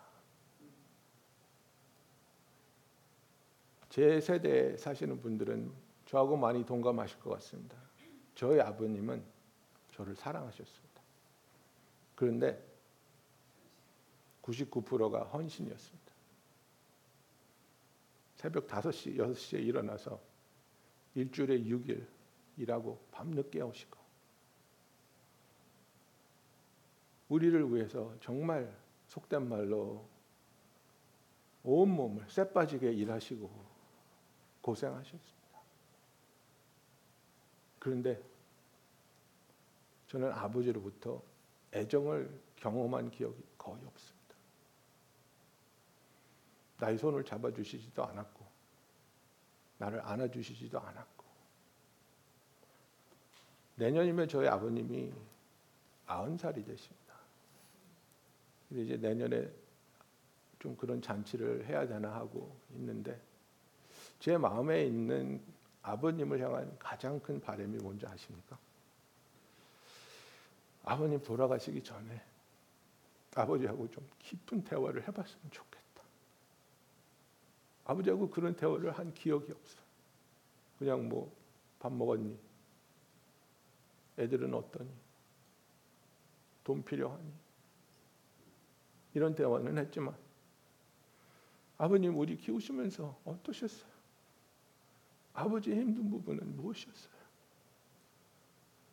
제 3.89 4.20
세대에 4.20 4.77
사시는 4.77 5.22
분들은 5.22 5.72
저하고 6.06 6.38
많이 6.38 6.65
동감하실 6.65 7.20
것 7.20 7.32
같습니다. 7.32 7.77
저희 8.36 8.60
아버님은 8.60 9.24
저를 9.91 10.15
사랑하셨습니다. 10.15 11.01
그런데 12.15 12.63
99%가 14.44 15.24
헌신이었습니다. 15.25 16.08
새벽 18.36 18.67
5시, 18.67 19.17
6시에 19.17 19.63
일어나서 19.63 20.20
일주일에 21.15 21.60
6일 21.63 22.06
일하고 22.58 23.00
밤늦게 23.12 23.62
오시고 23.62 23.98
우리를 27.30 27.74
위해서 27.74 28.14
정말 28.20 28.74
속된 29.08 29.48
말로 29.48 30.08
온 31.64 31.90
몸을 31.90 32.30
쇠 32.30 32.52
빠지게 32.52 32.92
일하시고 32.94 33.50
고생하셨습니다. 34.62 35.38
그런데 37.80 38.22
저는 40.08 40.32
아버지로부터 40.32 41.22
애정을 41.74 42.42
경험한 42.56 43.12
기억이 43.12 43.44
거의 43.58 43.86
없습니다. 43.86 44.18
나의 46.80 46.98
손을 46.98 47.24
잡아주시지도 47.24 48.04
않았고, 48.04 48.46
나를 49.80 50.02
안아주시지도 50.02 50.80
않았고, 50.80 51.17
내년이면 53.77 54.27
저희 54.27 54.48
아버님이 54.48 55.12
아흔 56.05 56.38
살이 56.38 56.63
되십니다. 56.63 57.13
근데 58.67 58.84
이제 58.84 58.98
내년에 58.98 59.50
좀 60.60 60.75
그런 60.75 61.01
잔치를 61.01 61.65
해야 61.65 61.88
되나 61.88 62.13
하고 62.13 62.55
있는데 62.75 63.19
제 64.19 64.38
마음에 64.38 64.86
있는 64.86 65.41
아버님을 65.81 66.39
향한 66.41 66.75
가장 66.77 67.19
큰 67.19 67.39
바람이 67.39 67.77
뭔지 67.77 68.05
아십니까? 68.05 68.57
아버님 70.84 71.22
돌아가시기 71.22 71.84
전에 71.84 72.22
아버지하고 73.36 73.89
좀 73.91 74.07
깊은 74.19 74.63
대화를 74.63 75.07
해봤으면 75.07 75.51
좋겠다. 75.51 76.03
아버지하고 77.86 78.29
그런 78.29 78.55
대화를 78.55 78.91
한 78.91 79.13
기억이 79.13 79.51
없어. 79.51 79.79
그냥 80.79 81.07
뭐 81.07 81.38
밥 81.79 81.93
먹었니? 81.93 82.38
애들은 84.18 84.54
어떠니? 84.54 84.90
돈 86.64 86.84
필요하니? 86.84 87.32
이런 89.14 89.34
대화는 89.36 89.78
했지만 89.78 90.16
아버님 91.78 92.18
우리 92.18 92.36
키우시면서 92.38 93.20
어떠셨어요? 93.26 93.92
아버지의 95.34 95.78
힘든 95.78 96.10
부분은 96.10 96.56
무엇이었어요? 96.56 97.18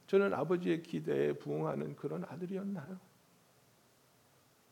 저는 0.07 0.35
아버지의 0.35 0.83
기대에 0.83 1.33
부응하는 1.33 1.97
그런 1.97 2.25
아들이었나요? 2.25 3.01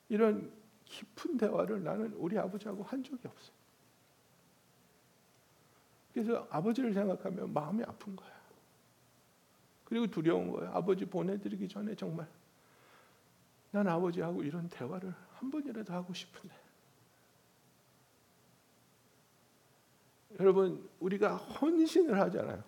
이런 0.08 0.52
깊은 0.84 1.38
대화를 1.38 1.82
나는 1.82 2.12
우리 2.14 2.38
아버지하고 2.38 2.82
한 2.82 3.02
적이 3.02 3.28
없어요. 3.28 3.56
그래서 6.12 6.46
아버지를 6.50 6.92
생각하면 6.92 7.52
마음이 7.52 7.82
아픈 7.84 8.14
거야. 8.14 8.31
그리고 9.92 10.06
두려운 10.06 10.50
거야. 10.50 10.70
아버지 10.72 11.04
보내드리기 11.04 11.68
전에 11.68 11.94
정말 11.94 12.26
난 13.72 13.86
아버지하고 13.86 14.42
이런 14.42 14.66
대화를 14.70 15.14
한 15.34 15.50
번이라도 15.50 15.92
하고 15.92 16.14
싶은데. 16.14 16.56
여러분, 20.40 20.88
우리가 20.98 21.36
헌신을 21.36 22.18
하잖아요. 22.20 22.64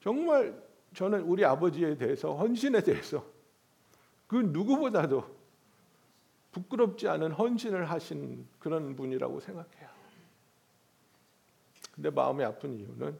정말 0.00 0.60
저는 0.92 1.20
우리 1.20 1.44
아버지에 1.44 1.96
대해서 1.96 2.34
헌신에 2.34 2.82
대해서 2.82 3.24
그 4.26 4.34
누구보다도 4.34 5.22
부끄럽지 6.50 7.06
않은 7.06 7.30
헌신을 7.30 7.88
하신 7.88 8.48
그런 8.58 8.96
분이라고 8.96 9.38
생각해요. 9.38 9.88
근데 11.94 12.10
마음이 12.10 12.42
아픈 12.42 12.74
이유는 12.74 13.16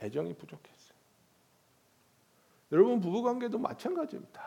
애정이 0.00 0.32
부족했어요. 0.32 0.83
여러분 2.72 3.00
부부 3.00 3.22
관계도 3.22 3.58
마찬가지입니다. 3.58 4.42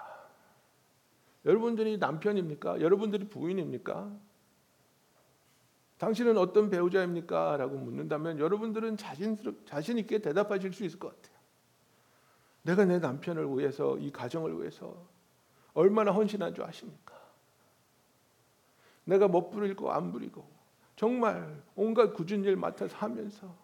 여러분들이 1.45 1.97
남편입니까? 1.97 2.81
여러분들이 2.81 3.29
부인입니까? 3.29 4.11
당신은 5.97 6.37
어떤 6.37 6.69
배우자입니까? 6.69 7.57
라고 7.57 7.77
묻는다면 7.77 8.39
여러분들은 8.39 8.97
자신스럽, 8.97 9.65
자신 9.65 9.97
있게 9.97 10.19
대답하실 10.19 10.73
수 10.73 10.83
있을 10.83 10.99
것 10.99 11.15
같아요. 11.15 11.37
내가 12.63 12.85
내 12.85 12.99
남편을 12.99 13.47
위해서, 13.57 13.97
이 13.97 14.11
가정을 14.11 14.59
위해서 14.59 15.07
얼마나 15.73 16.11
헌신한 16.11 16.53
줄 16.53 16.65
아십니까? 16.65 17.15
내가 19.05 19.27
못 19.27 19.49
부리고 19.49 19.91
안 19.91 20.11
부리고 20.11 20.45
정말 20.95 21.63
온갖 21.75 22.13
굳은 22.13 22.43
일 22.43 22.57
맡아서 22.57 22.95
하면서 22.97 23.55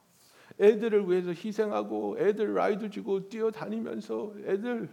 애들을 0.59 1.09
위해서 1.09 1.29
희생하고 1.29 2.17
애들 2.19 2.53
라이드 2.53 2.89
주고 2.89 3.27
뛰어다니면서 3.29 4.35
애들 4.45 4.89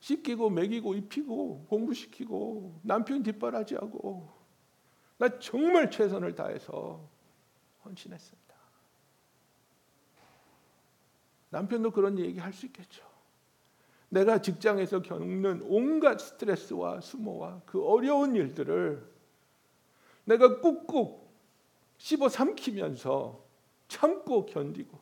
씻기고 0.00 0.50
먹이고 0.50 0.94
입히고 0.94 1.66
공부시키고 1.68 2.80
남편 2.82 3.22
뒷바라지하고 3.22 4.28
나 5.18 5.38
정말 5.38 5.90
최선을 5.90 6.34
다해서 6.34 7.08
헌신했습니다. 7.84 8.46
남편도 11.50 11.90
그런 11.92 12.18
얘기 12.18 12.38
할 12.38 12.52
수 12.52 12.66
있겠죠. 12.66 13.04
내가 14.08 14.40
직장에서 14.40 15.02
겪는 15.02 15.62
온갖 15.64 16.20
스트레스와 16.20 17.00
수모와 17.00 17.62
그 17.66 17.84
어려운 17.84 18.36
일들을 18.36 19.16
내가 20.24 20.60
꾹꾹 20.60 21.26
씹어 21.98 22.28
삼키면서 22.28 23.45
참고 23.88 24.46
견디고 24.46 24.98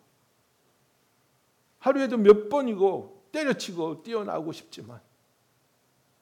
하루에도 1.78 2.16
몇 2.16 2.48
번이고 2.48 3.24
때려치고 3.32 4.02
뛰어나오고 4.02 4.52
싶지만 4.52 5.00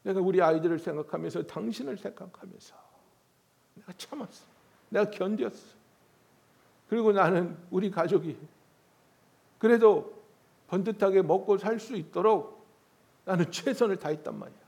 내가 0.02 0.20
우리 0.20 0.42
아이들을 0.42 0.78
생각하면서 0.78 1.44
당신을 1.44 1.96
생각하면서 1.98 2.74
내가 3.74 3.92
참았어. 3.96 4.44
내가 4.88 5.10
견뎠어. 5.10 5.56
그리고 6.88 7.12
나는 7.12 7.56
우리 7.70 7.90
가족이 7.90 8.36
그래도 9.58 10.20
번듯하게 10.68 11.22
먹고 11.22 11.58
살 11.58 11.78
수 11.78 11.96
있도록 11.96 12.66
나는 13.24 13.50
최선을 13.52 13.96
다했단 13.98 14.36
말이야. 14.38 14.58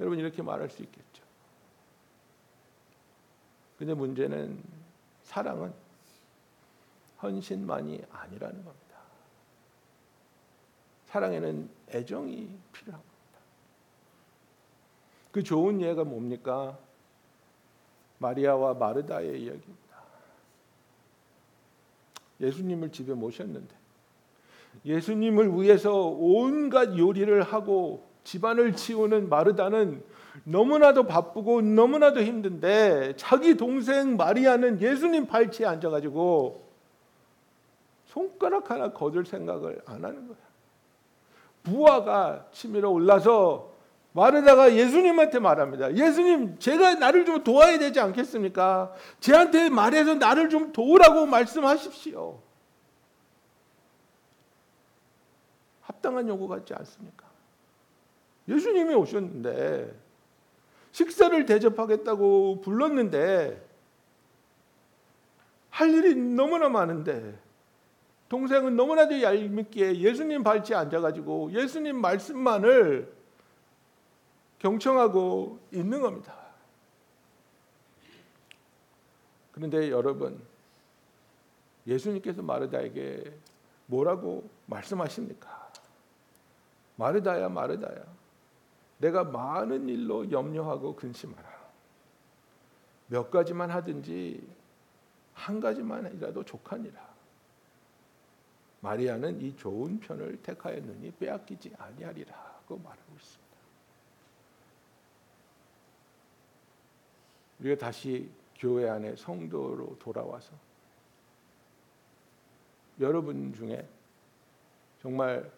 여러분 0.00 0.18
이렇게 0.18 0.42
말할 0.42 0.70
수 0.70 0.82
있겠죠. 0.82 1.24
근데 3.78 3.94
문제는 3.94 4.62
사랑은 5.24 5.72
헌신만이 7.22 8.02
아니라는 8.10 8.64
겁니다. 8.64 8.84
사랑에는 11.06 11.68
애정이 11.90 12.58
필요한 12.72 13.00
겁니다. 13.00 13.38
그 15.30 15.42
좋은 15.42 15.80
예가 15.80 16.04
뭡니까? 16.04 16.78
마리아와 18.18 18.74
마르다의 18.74 19.42
이야기입니다. 19.42 19.84
예수님을 22.40 22.90
집에 22.90 23.14
모셨는데 23.14 23.74
예수님을 24.84 25.60
위해서 25.60 25.94
온갖 25.94 26.98
요리를 26.98 27.42
하고 27.42 28.08
집안을 28.24 28.74
치우는 28.74 29.28
마르다는 29.28 30.02
너무나도 30.42 31.06
바쁘고 31.06 31.62
너무나도 31.62 32.22
힘든데 32.22 33.14
자기 33.16 33.56
동생 33.56 34.16
마리아는 34.16 34.80
예수님 34.80 35.26
발치에 35.26 35.66
앉아가지고 35.66 36.63
손가락 38.14 38.70
하나 38.70 38.92
거둘 38.92 39.26
생각을 39.26 39.82
안 39.86 40.04
하는 40.04 40.28
거야. 40.28 40.38
부하가 41.64 42.46
치밀어 42.52 42.88
올라서 42.90 43.74
마르다가 44.12 44.72
예수님한테 44.72 45.40
말합니다. 45.40 45.96
예수님, 45.96 46.60
제가 46.60 46.94
나를 46.94 47.24
좀 47.24 47.42
도와야 47.42 47.76
되지 47.76 47.98
않겠습니까? 47.98 48.92
제한테 49.18 49.68
말해서 49.68 50.14
나를 50.14 50.48
좀 50.48 50.72
도우라고 50.72 51.26
말씀하십시오. 51.26 52.40
합당한 55.80 56.28
요구 56.28 56.46
같지 56.46 56.72
않습니까? 56.72 57.26
예수님이 58.46 58.94
오셨는데 58.94 59.92
식사를 60.92 61.44
대접하겠다고 61.46 62.60
불렀는데 62.60 63.60
할 65.70 65.90
일이 65.90 66.14
너무나 66.14 66.68
많은데 66.68 67.42
동생은 68.34 68.74
너무나도 68.74 69.22
얄밉기에 69.22 70.00
예수님 70.00 70.42
발치에 70.42 70.74
앉아가지고 70.74 71.52
예수님 71.52 72.00
말씀만을 72.00 73.14
경청하고 74.58 75.60
있는 75.70 76.00
겁니다. 76.00 76.34
그런데 79.52 79.88
여러분, 79.88 80.42
예수님께서 81.86 82.42
마르다에게 82.42 83.32
뭐라고 83.86 84.50
말씀하십니까? 84.66 85.70
마르다야 86.96 87.48
마르다야 87.48 88.02
내가 88.98 89.22
많은 89.22 89.88
일로 89.88 90.28
염려하고 90.28 90.96
근심하라. 90.96 91.48
몇 93.06 93.30
가지만 93.30 93.70
하든지 93.70 94.44
한 95.34 95.60
가지만이라도 95.60 96.42
족하니라. 96.42 97.13
마리아는 98.84 99.40
이 99.40 99.56
좋은 99.56 99.98
편을 99.98 100.42
택하였느니 100.42 101.12
빼앗기지 101.12 101.72
아니하리라고 101.78 102.76
말하고 102.76 103.14
있습니다. 103.14 103.54
우리가 107.60 107.78
다시 107.86 108.28
교회 108.54 108.86
안에 108.90 109.16
성도로 109.16 109.96
돌아와서 109.98 110.52
여러분 113.00 113.54
중에 113.54 113.88
정말 115.00 115.50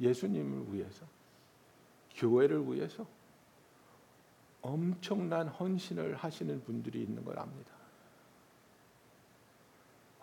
예수님을 0.00 0.72
위해서 0.72 1.04
교회를 2.14 2.64
위해서 2.72 3.06
엄청난 4.62 5.48
헌신을 5.48 6.16
하시는 6.16 6.64
분들이 6.64 7.02
있는 7.02 7.22
걸 7.26 7.38
압니다. 7.38 7.72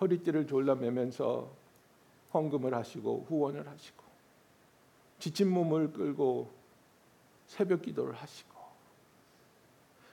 허리띠를 0.02 0.48
졸라 0.48 0.74
매면서 0.74 1.65
헌금을 2.36 2.74
하시고 2.74 3.26
후원을 3.28 3.68
하시고 3.68 4.04
지친 5.20 5.50
몸을 5.50 5.94
끌고 5.94 6.52
새벽 7.48 7.82
기도를 7.82 8.14
하시고 8.14 8.56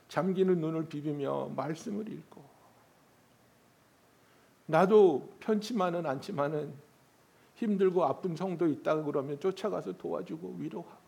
잠기는 0.09 0.61
눈을 0.61 0.89
비비며 0.89 1.51
말씀을 1.57 2.09
읽고 2.09 2.43
나도 4.67 5.37
편치만은 5.41 6.07
않지만은 6.07 6.73
힘들고 7.57 8.05
아픈 8.05 8.37
성도 8.37 8.67
있다 8.67 9.03
그러면 9.03 9.39
쫓아가서 9.41 9.93
도와주고 9.97 10.57
위로하고 10.59 11.03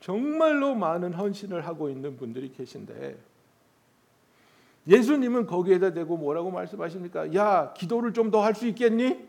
정말로 0.00 0.74
많은 0.74 1.14
헌신을 1.14 1.66
하고 1.66 1.88
있는 1.88 2.16
분들이 2.16 2.52
계신데 2.52 3.31
예수님은 4.86 5.46
거기에다 5.46 5.92
대고 5.92 6.16
뭐라고 6.16 6.50
말씀하십니까? 6.50 7.34
야, 7.34 7.72
기도를 7.76 8.12
좀 8.12 8.30
더 8.30 8.40
할 8.42 8.54
수 8.54 8.66
있겠니? 8.66 9.28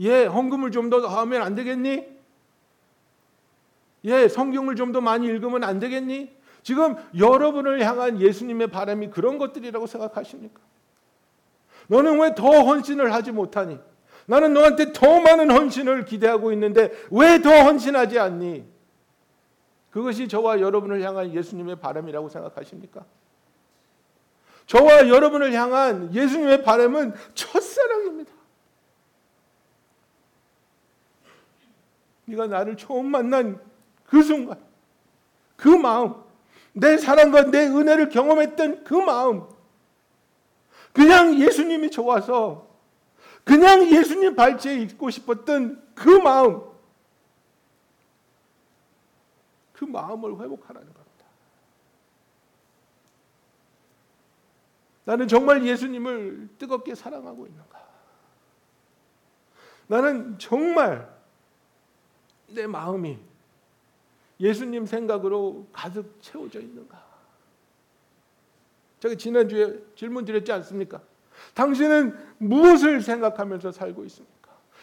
예, 0.00 0.24
헌금을 0.24 0.70
좀 0.70 0.88
더 0.90 1.06
하면 1.06 1.42
안 1.42 1.54
되겠니? 1.54 2.06
예, 4.04 4.28
성경을 4.28 4.76
좀 4.76 4.92
더 4.92 5.00
많이 5.00 5.26
읽으면 5.26 5.64
안 5.64 5.78
되겠니? 5.78 6.30
지금 6.62 6.96
여러분을 7.16 7.84
향한 7.84 8.20
예수님의 8.20 8.68
바람이 8.68 9.10
그런 9.10 9.36
것들이라고 9.38 9.86
생각하십니까? 9.86 10.60
너는 11.88 12.20
왜 12.20 12.34
더 12.34 12.46
헌신을 12.62 13.12
하지 13.12 13.32
못하니? 13.32 13.78
나는 14.26 14.54
너한테 14.54 14.92
더 14.92 15.20
많은 15.20 15.50
헌신을 15.50 16.04
기대하고 16.04 16.52
있는데 16.52 16.92
왜 17.10 17.42
더 17.42 17.50
헌신하지 17.64 18.18
않니? 18.18 18.64
그것이 19.90 20.26
저와 20.28 20.60
여러분을 20.60 21.02
향한 21.02 21.34
예수님의 21.34 21.76
바람이라고 21.76 22.28
생각하십니까? 22.30 23.04
저와 24.66 25.08
여러분을 25.08 25.52
향한 25.52 26.14
예수님의 26.14 26.62
바람은 26.62 27.14
첫사랑입니다. 27.34 28.32
네가 32.26 32.46
나를 32.46 32.76
처음 32.76 33.06
만난 33.10 33.60
그 34.06 34.22
순간, 34.22 34.58
그 35.56 35.68
마음, 35.68 36.14
내 36.72 36.96
사랑과 36.96 37.50
내 37.50 37.66
은혜를 37.66 38.08
경험했던 38.08 38.84
그 38.84 38.94
마음, 38.94 39.46
그냥 40.92 41.38
예수님이 41.38 41.90
좋아서 41.90 42.68
그냥 43.44 43.90
예수님 43.90 44.36
발치에 44.36 44.76
있고 44.82 45.10
싶었던 45.10 45.82
그 45.94 46.08
마음, 46.08 46.62
그 49.72 49.84
마음을 49.84 50.32
회복하라는 50.32 50.86
겁니다. 50.86 51.01
나는 55.04 55.26
정말 55.26 55.66
예수님을 55.66 56.48
뜨겁게 56.58 56.94
사랑하고 56.94 57.46
있는가? 57.46 57.82
나는 59.88 60.38
정말 60.38 61.12
내 62.48 62.66
마음이 62.66 63.18
예수님 64.38 64.86
생각으로 64.86 65.66
가득 65.72 66.18
채워져 66.20 66.60
있는가? 66.60 67.02
제가 69.00 69.16
지난주에 69.16 69.82
질문 69.96 70.24
드렸지 70.24 70.52
않습니까? 70.52 71.00
당신은 71.54 72.16
무엇을 72.38 73.00
생각하면서 73.00 73.72
살고 73.72 74.04
있습니까? 74.04 74.32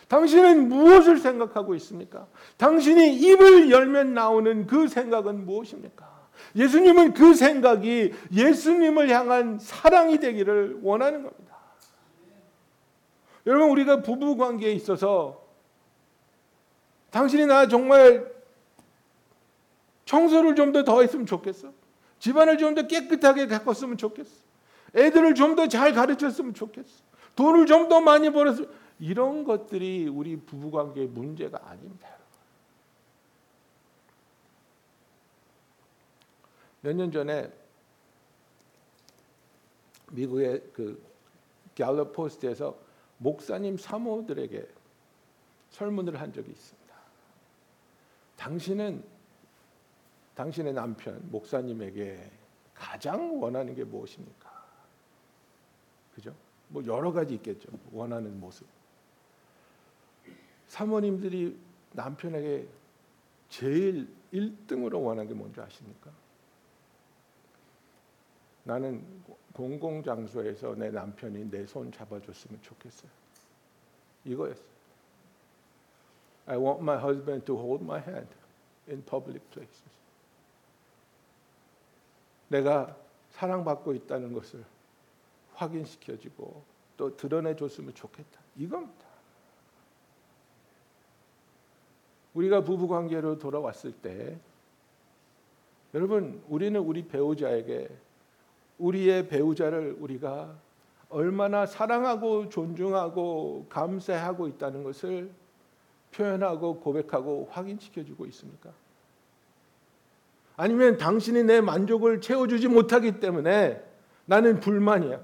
당신은 0.09 0.67
무엇을 0.67 1.17
생각하고 1.19 1.75
있습니까? 1.75 2.27
당신이 2.57 3.15
입을 3.15 3.69
열면 3.71 4.13
나오는 4.13 4.67
그 4.67 4.87
생각은 4.87 5.45
무엇입니까? 5.45 6.08
예수님은 6.55 7.13
그 7.13 7.33
생각이 7.33 8.13
예수님을 8.31 9.09
향한 9.09 9.59
사랑이 9.59 10.19
되기를 10.19 10.79
원하는 10.81 11.23
겁니다. 11.23 11.55
여러분 13.45 13.69
우리가 13.69 14.01
부부 14.01 14.37
관계에 14.37 14.71
있어서 14.73 15.41
당신이 17.11 17.45
나 17.47 17.67
정말 17.67 18.31
청소를 20.05 20.55
좀 20.55 20.71
더 20.71 20.83
더 20.83 21.01
했으면 21.01 21.25
좋겠어. 21.25 21.71
집안을 22.19 22.57
좀 22.57 22.75
더 22.75 22.87
깨끗하게 22.87 23.47
가꿨으면 23.47 23.97
좋겠어. 23.97 24.29
애들을 24.95 25.35
좀 25.35 25.55
더 25.55 25.67
잘 25.67 25.93
가르쳤으면 25.93 26.53
좋겠어. 26.53 27.03
돈을 27.35 27.65
좀 27.65 27.89
더 27.89 28.01
많이 28.01 28.31
벌었으면 28.31 28.69
이런 28.99 29.43
것들이 29.43 30.07
우리 30.07 30.35
부부 30.35 30.71
관계의 30.71 31.07
문제가 31.07 31.59
아닙니다. 31.69 32.07
몇 36.81 36.93
년 36.93 37.11
전에 37.11 37.51
미국의 40.11 40.61
그 40.73 41.01
갤럽 41.75 42.13
포스트에서 42.13 42.77
목사님 43.17 43.77
사모들에게 43.77 44.67
설문을 45.71 46.19
한 46.19 46.33
적이 46.33 46.51
있습니다. 46.51 46.95
당신은 48.37 49.03
당신의 50.35 50.73
남편 50.73 51.19
목사님에게 51.29 52.31
가장 52.73 53.41
원하는 53.41 53.75
게 53.75 53.83
무엇입니까? 53.83 54.49
그죠? 56.15 56.33
뭐 56.69 56.83
여러 56.85 57.11
가지 57.11 57.35
있겠죠. 57.35 57.69
원하는 57.91 58.39
모습. 58.39 58.65
사모님들이 60.67 61.59
남편에게 61.91 62.67
제일 63.49 64.07
1등으로 64.31 65.03
원하는 65.03 65.27
게 65.27 65.33
뭔지 65.33 65.59
아십니까? 65.59 66.11
나는 68.63 69.03
공공 69.53 70.03
장소에서 70.03 70.75
내 70.75 70.89
남편이 70.89 71.49
내 71.49 71.65
손 71.65 71.91
잡아줬으면 71.91 72.61
좋겠어요. 72.61 73.11
이거였어요. 74.25 74.69
I 76.45 76.57
want 76.57 76.81
my 76.81 76.97
husband 76.97 77.45
to 77.45 77.55
hold 77.55 77.83
my 77.83 77.99
hand 77.99 78.29
in 78.89 79.03
public 79.03 79.41
places. 79.51 79.83
내가 82.47 82.95
사랑받고 83.31 83.93
있다는 83.93 84.33
것을 84.33 84.63
확인시켜주고 85.53 86.63
또 86.97 87.15
드러내줬으면 87.15 87.93
좋겠다. 87.93 88.39
이겁니다. 88.57 89.07
우리가 92.33 92.63
부부 92.63 92.87
관계로 92.87 93.37
돌아왔을 93.37 93.91
때 93.91 94.37
여러분 95.93 96.43
우리는 96.47 96.79
우리 96.79 97.07
배우자에게 97.07 97.89
우리의 98.79 99.27
배우자를 99.27 99.97
우리가 99.99 100.55
얼마나 101.09 101.65
사랑하고 101.65 102.49
존중하고 102.49 103.67
감사하고 103.69 104.47
있다는 104.47 104.83
것을 104.83 105.31
표현하고 106.11 106.79
고백하고 106.79 107.49
확인시켜 107.51 108.03
주고 108.03 108.25
있습니까? 108.27 108.71
아니면 110.55 110.97
당신이 110.97 111.43
내 111.43 111.61
만족을 111.61 112.21
채워주지 112.21 112.67
못하기 112.67 113.19
때문에 113.19 113.83
나는 114.25 114.59
불만이야. 114.59 115.19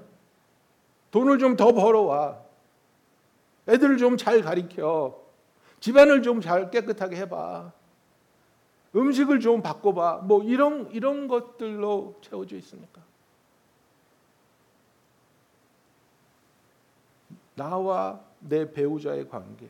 돈을 1.10 1.38
좀 1.38 1.56
더 1.56 1.72
벌어와. 1.72 2.40
애들을 3.68 3.98
좀 3.98 4.16
잘 4.16 4.42
가리켜. 4.42 5.20
집안을 5.80 6.22
좀 6.22 6.40
잘 6.40 6.70
깨끗하게 6.70 7.16
해봐. 7.16 7.72
음식을 8.94 9.40
좀 9.40 9.62
바꿔봐. 9.62 10.22
뭐 10.24 10.42
이런 10.42 10.90
이런 10.92 11.28
것들로 11.28 12.16
채워져 12.22 12.56
있습니까? 12.56 13.02
나와 17.56 18.24
내 18.38 18.70
배우자의 18.70 19.28
관계 19.28 19.68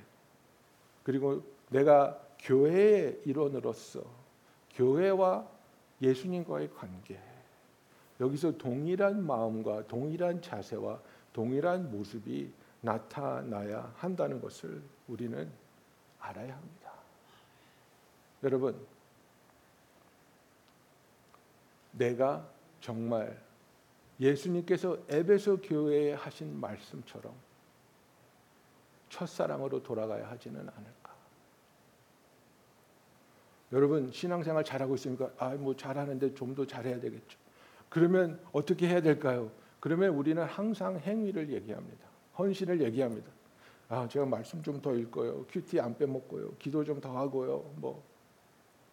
그리고 1.02 1.42
내가 1.70 2.20
교회의 2.40 3.22
일원으로서 3.24 4.02
교회와 4.74 5.48
예수님과의 6.02 6.70
관계 6.74 7.18
여기서 8.20 8.58
동일한 8.58 9.24
마음과 9.24 9.86
동일한 9.86 10.42
자세와 10.42 11.00
동일한 11.32 11.90
모습이 11.90 12.52
나타나야 12.80 13.94
한다는 13.96 14.40
것을 14.40 14.82
우리는 15.08 15.50
알아야 16.20 16.54
합니다. 16.54 16.92
여러분, 18.42 18.76
내가 21.92 22.46
정말 22.80 23.40
예수님께서 24.20 24.98
에베소 25.08 25.60
교회에 25.62 26.14
하신 26.14 26.58
말씀처럼 26.58 27.34
첫사랑으로 29.08 29.82
돌아가야 29.82 30.30
하지는 30.30 30.60
않을까? 30.60 31.14
여러분 33.72 34.10
신앙생활 34.12 34.64
잘하고 34.64 34.94
있으니까 34.94 35.30
아뭐 35.38 35.74
잘하는데 35.76 36.34
좀 36.34 36.54
더 36.54 36.64
잘해야 36.66 37.00
되겠죠. 37.00 37.38
그러면 37.88 38.40
어떻게 38.52 38.88
해야 38.88 39.00
될까요? 39.00 39.50
그러면 39.80 40.10
우리는 40.10 40.42
항상 40.44 40.98
행위를 40.98 41.50
얘기합니다. 41.52 42.06
헌신을 42.38 42.80
얘기합니다. 42.82 43.30
아 43.88 44.06
제가 44.08 44.26
말씀 44.26 44.62
좀 44.62 44.80
더 44.80 44.94
읽고요, 44.94 45.46
큐티 45.46 45.80
안 45.80 45.96
빼먹고요, 45.96 46.54
기도 46.58 46.84
좀 46.84 47.00
더 47.00 47.16
하고요, 47.16 47.72
뭐 47.76 48.02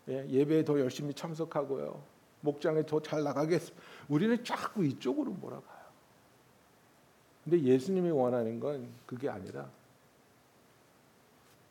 예, 0.10 0.28
예배에 0.28 0.64
더 0.66 0.80
열심히 0.80 1.14
참석하고요, 1.14 2.04
목장에 2.42 2.86
더 2.86 3.00
잘 3.00 3.24
나가겠습니다. 3.24 3.84
우리는 4.10 4.44
자꾸 4.44 4.84
이쪽으로 4.86 5.32
몰아가요. 5.32 5.84
근데 7.44 7.60
예수님이 7.62 8.10
원하는 8.12 8.60
건 8.60 8.88
그게 9.06 9.30
아니라 9.30 9.70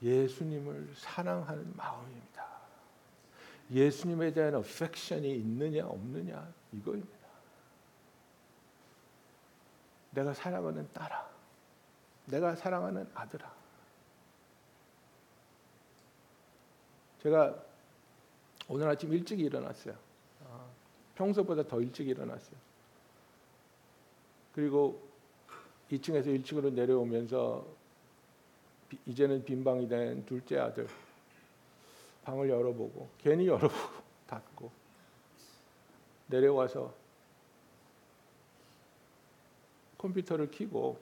예수님을 0.02 0.92
사랑하는 0.96 1.76
마음입니다. 1.76 2.46
예수님에 3.70 4.32
대한 4.32 4.54
어펙션이 4.56 5.36
있느냐 5.36 5.86
없느냐 5.86 6.52
이거입니다. 6.72 7.22
내가 10.10 10.34
사랑하는 10.34 10.88
딸아, 10.92 11.30
내가 12.26 12.54
사랑하는 12.54 13.08
아들아. 13.14 13.50
제가 17.22 17.56
오늘 18.68 18.88
아침 18.88 19.12
일찍 19.12 19.40
일어났어요. 19.40 19.94
아, 20.44 20.66
평소보다 21.14 21.62
더 21.66 21.80
일찍 21.80 22.08
일어났어요. 22.08 22.56
그리고 24.54 25.00
2층에서 25.90 26.26
1층으로 26.26 26.72
내려오면서 26.72 27.64
이제는 29.07 29.44
빈방이 29.44 29.88
된 29.88 30.24
둘째 30.26 30.59
아들 30.59 30.87
방을 32.24 32.48
열어보고 32.48 33.09
괜히 33.18 33.46
열어보고 33.46 34.02
닫고 34.26 34.70
내려와서 36.26 36.94
컴퓨터를 39.98 40.50
켜고 40.50 40.98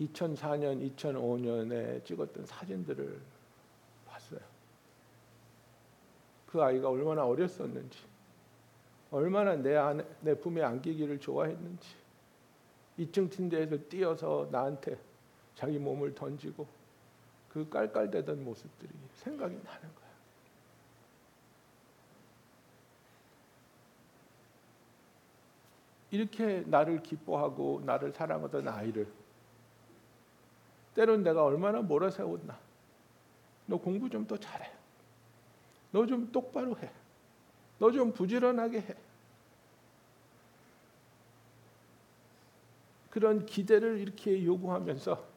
2004년, 0.00 0.96
2005년에 0.96 2.04
찍었던 2.04 2.46
사진들을 2.46 3.20
봤어요. 4.06 4.40
그 6.46 6.62
아이가 6.62 6.88
얼마나 6.88 7.24
어렸었는지, 7.26 7.98
얼마나 9.10 9.54
내, 9.56 9.76
안에, 9.76 10.04
내 10.20 10.34
품에 10.34 10.62
안기기를 10.62 11.20
좋아했는지, 11.20 11.99
2층 13.00 13.30
침대에서 13.30 13.76
뛰어서 13.88 14.48
나한테 14.50 14.98
자기 15.54 15.78
몸을 15.78 16.14
던지고 16.14 16.66
그 17.48 17.68
깔깔대던 17.68 18.44
모습들이 18.44 18.90
생각이 19.14 19.54
나는 19.54 19.94
거야. 19.94 20.10
이렇게 26.10 26.62
나를 26.66 27.02
기뻐하고 27.02 27.82
나를 27.84 28.12
사랑하던 28.12 28.68
아이를 28.68 29.06
때론 30.94 31.22
내가 31.22 31.44
얼마나 31.44 31.80
몰아세웠나. 31.82 32.58
너 33.66 33.76
공부 33.78 34.10
좀 34.10 34.26
더 34.26 34.36
잘해. 34.36 34.70
너 35.92 36.06
좀 36.06 36.30
똑바로 36.32 36.76
해. 36.78 36.90
너 37.78 37.90
좀 37.92 38.12
부지런하게 38.12 38.80
해. 38.80 38.96
그런 43.10 43.44
기대를 43.44 43.98
이렇게 43.98 44.44
요구하면서 44.44 45.28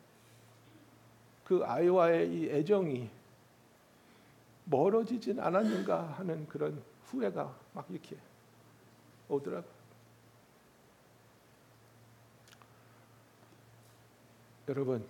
그 1.43 1.63
아이와의 1.65 2.33
이 2.33 2.49
애정이 2.49 3.09
멀어지진 4.65 5.39
않았는가 5.39 6.03
하는 6.13 6.47
그런 6.47 6.81
후회가 7.05 7.53
막 7.73 7.85
이렇게 7.89 8.15
오더라고. 9.27 9.67
여러분 14.69 15.05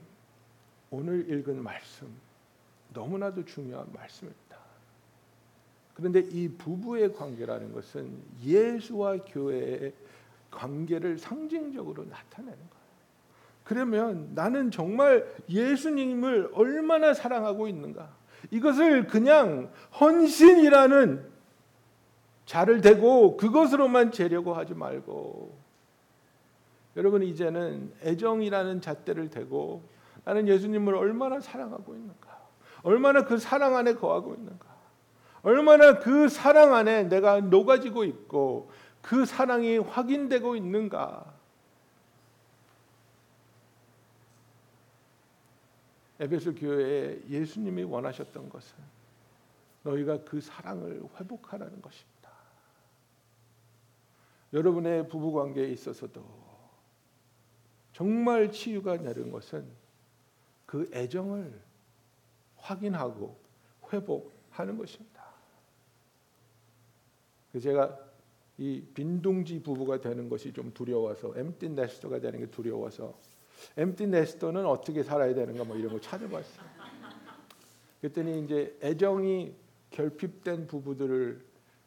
오늘 0.89 1.30
읽은 1.30 1.62
말씀 1.62 2.08
너무나도 2.93 3.45
중요한 3.45 3.91
말씀입니다. 3.93 4.58
그런데 5.93 6.21
이 6.21 6.49
부부의 6.49 7.13
관계라는 7.13 7.71
것은 7.71 8.19
예수와 8.43 9.17
교회의 9.26 9.93
관계를 10.54 11.18
상징적으로 11.18 12.06
나타내는 12.06 12.58
거예요. 12.58 12.84
그러면 13.63 14.32
나는 14.34 14.72
정말 14.72 15.26
예수님을 15.50 16.52
얼마나 16.54 17.13
사랑하고 17.13 17.68
있는가? 17.68 18.10
이것을 18.52 19.08
그냥 19.08 19.72
헌신이라는 20.00 21.32
자를 22.46 22.82
대고 22.82 23.38
그것으로만 23.38 24.12
재려고 24.12 24.54
하지 24.54 24.74
말고 24.74 25.58
여러분 26.98 27.24
이제는 27.24 27.94
애정이라는 28.04 28.82
잣대를 28.82 29.30
대고 29.30 29.84
나는 30.26 30.48
예수님을 30.48 30.94
얼마나 30.96 31.39
사랑하고 31.39 31.96
있는가? 31.96 32.44
얼마나 32.84 33.24
그 33.24 33.38
사랑 33.38 33.76
안에 33.76 33.96
거하고 33.96 34.36
있는가? 34.36 34.74
얼마나 35.42 36.00
그 36.00 36.30
사랑 36.30 36.74
안에 36.74 37.04
내가 37.04 37.39
녹아지고 37.42 38.06
있고 38.06 38.72
그 39.04 39.26
사랑이 39.26 39.78
확인되고 39.78 40.56
있는가? 40.56 41.34
에베소 46.22 46.56
교회에 46.56 47.22
예수님이 47.28 47.84
원하셨던 47.84 48.48
것은 48.48 48.78
너희가 49.84 50.24
그 50.24 50.39
사랑을 50.39 51.04
회복하라는 51.20 51.82
것입니다. 51.82 52.32
여러분의 54.54 55.10
부부 55.10 55.34
관계에 55.34 55.68
있어서도 55.68 56.24
정말 57.92 58.52
치유가 58.52 58.98
되는 58.98 59.32
것은 59.32 59.68
그 60.66 60.89
애정을 60.94 61.62
확인하고 62.56 63.38
회복하는 63.92 64.78
것입니다. 64.78 65.24
제가 67.62 68.03
이 68.58 68.84
빈둥지 68.94 69.63
부부가 69.63 70.00
되는 70.00 70.30
것이 70.30 70.54
좀 70.54 70.72
두려워서 70.74 71.34
엠티 71.36 71.70
네스터가 71.70 72.20
되는 72.20 72.39
게 72.39 72.46
두려워서 72.48 73.18
엠티 73.78 74.08
네스터는 74.08 74.66
어떻게 74.66 75.04
살아야 75.04 75.34
되는가 75.34 75.63
뭐 75.63 75.76
이런 75.76 75.92
거 75.92 76.00
찾아봤어요. 76.00 76.74
그랬더니 78.02 78.44
이제 78.44 78.78
애정이 78.82 79.56
결핍된 79.89 80.68
부부들을 80.68 81.42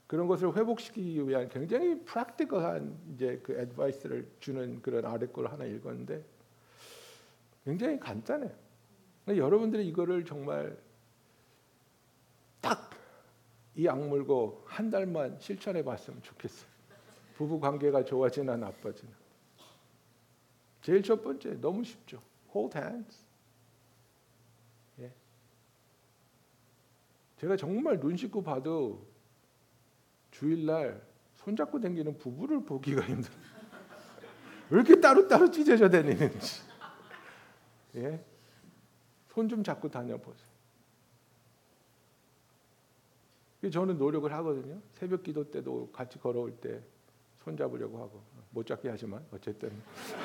그런 0.07 0.29
것을 0.29 0.57
회복시키기 0.57 1.29
위한 1.29 1.49
굉장히 1.49 2.01
프랙티컬한 2.05 2.97
이제 3.15 3.41
그 3.43 3.59
애드바이스를 3.59 4.27
주는 4.41 4.81
그런 4.81 5.05
아래걸 5.05 5.49
하나 5.49 5.65
읽었는데 5.65 6.25
굉장히 7.65 7.99
간단해요. 7.99 8.53
여러분들이 9.29 9.87
이거를 9.89 10.25
정말 10.25 10.77
딱 10.77 10.86
이 13.77 13.87
악물고 13.87 14.65
한 14.67 14.91
달만 14.91 15.39
실천해 15.39 15.85
봤으면 15.85 16.23
좋겠어요. 16.23 16.69
부부 17.35 17.61
관계가 17.61 18.05
좋아지나 18.05 18.57
나빠지나. 18.57 19.13
제일 20.81 21.03
첫 21.03 21.23
번째 21.23 21.61
너무 21.61 21.85
쉽죠. 21.85 22.23
Hold 22.55 22.79
hands. 22.79 23.19
예. 25.01 25.13
제가 27.39 27.57
정말 27.57 28.01
눈 28.01 28.17
씻고 28.17 28.43
봐도 28.43 29.07
주일날 30.31 31.03
손잡고 31.35 31.81
다니는 31.81 32.17
부부를 32.17 32.65
보기가 32.65 33.03
힘들어. 33.03 33.35
왜 34.71 34.77
이렇게 34.79 34.99
따로따로 35.01 35.51
찢어져 35.51 35.89
다니는지. 35.91 36.63
예. 37.97 38.25
손 39.29 39.49
좀 39.49 39.63
잡고 39.63 39.91
다녀보세요. 39.91 40.46
저는 43.71 43.99
노력을 43.99 44.31
하거든요. 44.33 44.81
새벽 44.93 45.23
기도 45.23 45.51
때도 45.51 45.91
같이 45.93 46.19
걸어올 46.19 46.53
때 46.61 46.83
손잡으려고 47.39 47.99
하고 47.99 48.23
못 48.51 48.67
잡게 48.67 48.89
하지만 48.89 49.25
어쨌든 49.33 49.71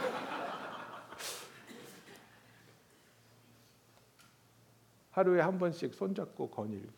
하루에 5.12 5.42
한 5.42 5.58
번씩 5.60 5.94
손잡고 5.94 6.50
거닐기. 6.50 6.90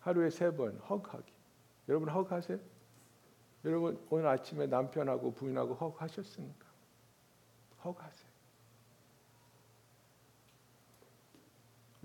하루에 0.00 0.30
세 0.30 0.50
번 0.50 0.78
헉하기. 0.88 1.32
여러분 1.88 2.08
헉하세요? 2.08 2.58
여러분 3.64 3.98
오늘 4.10 4.26
아침에 4.26 4.66
남편하고 4.66 5.32
부인하고 5.34 5.74
헉하셨습니까? 5.74 6.66
헉하세요. 7.84 8.29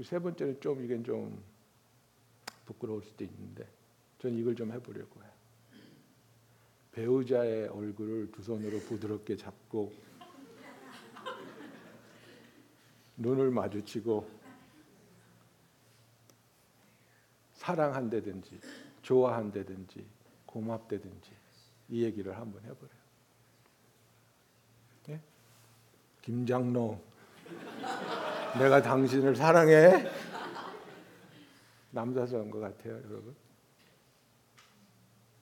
세 0.03 0.19
번째는 0.19 0.59
좀 0.59 0.83
이게 0.83 1.01
좀 1.03 1.41
부끄러울 2.65 3.01
수도 3.03 3.23
있는데 3.23 3.67
저는 4.19 4.37
이걸 4.37 4.55
좀 4.55 4.71
해보려고 4.71 5.23
해요. 5.23 5.31
배우자의 6.91 7.67
얼굴을 7.67 8.31
두 8.31 8.41
손으로 8.41 8.79
부드럽게 8.79 9.35
잡고 9.35 9.93
눈을 13.17 13.51
마주치고 13.51 14.29
사랑한다든지 17.53 18.59
좋아한다든지 19.01 20.05
고맙다든지 20.45 21.31
이 21.89 22.03
얘기를 22.03 22.37
한번 22.37 22.63
해보래요. 22.63 22.97
예? 25.09 25.21
김장로, 26.21 26.99
내가 28.57 28.81
당신을 28.81 29.35
사랑해. 29.35 30.09
남자스러운 31.91 32.49
것 32.49 32.59
같아요, 32.59 32.95
여러분. 32.95 33.35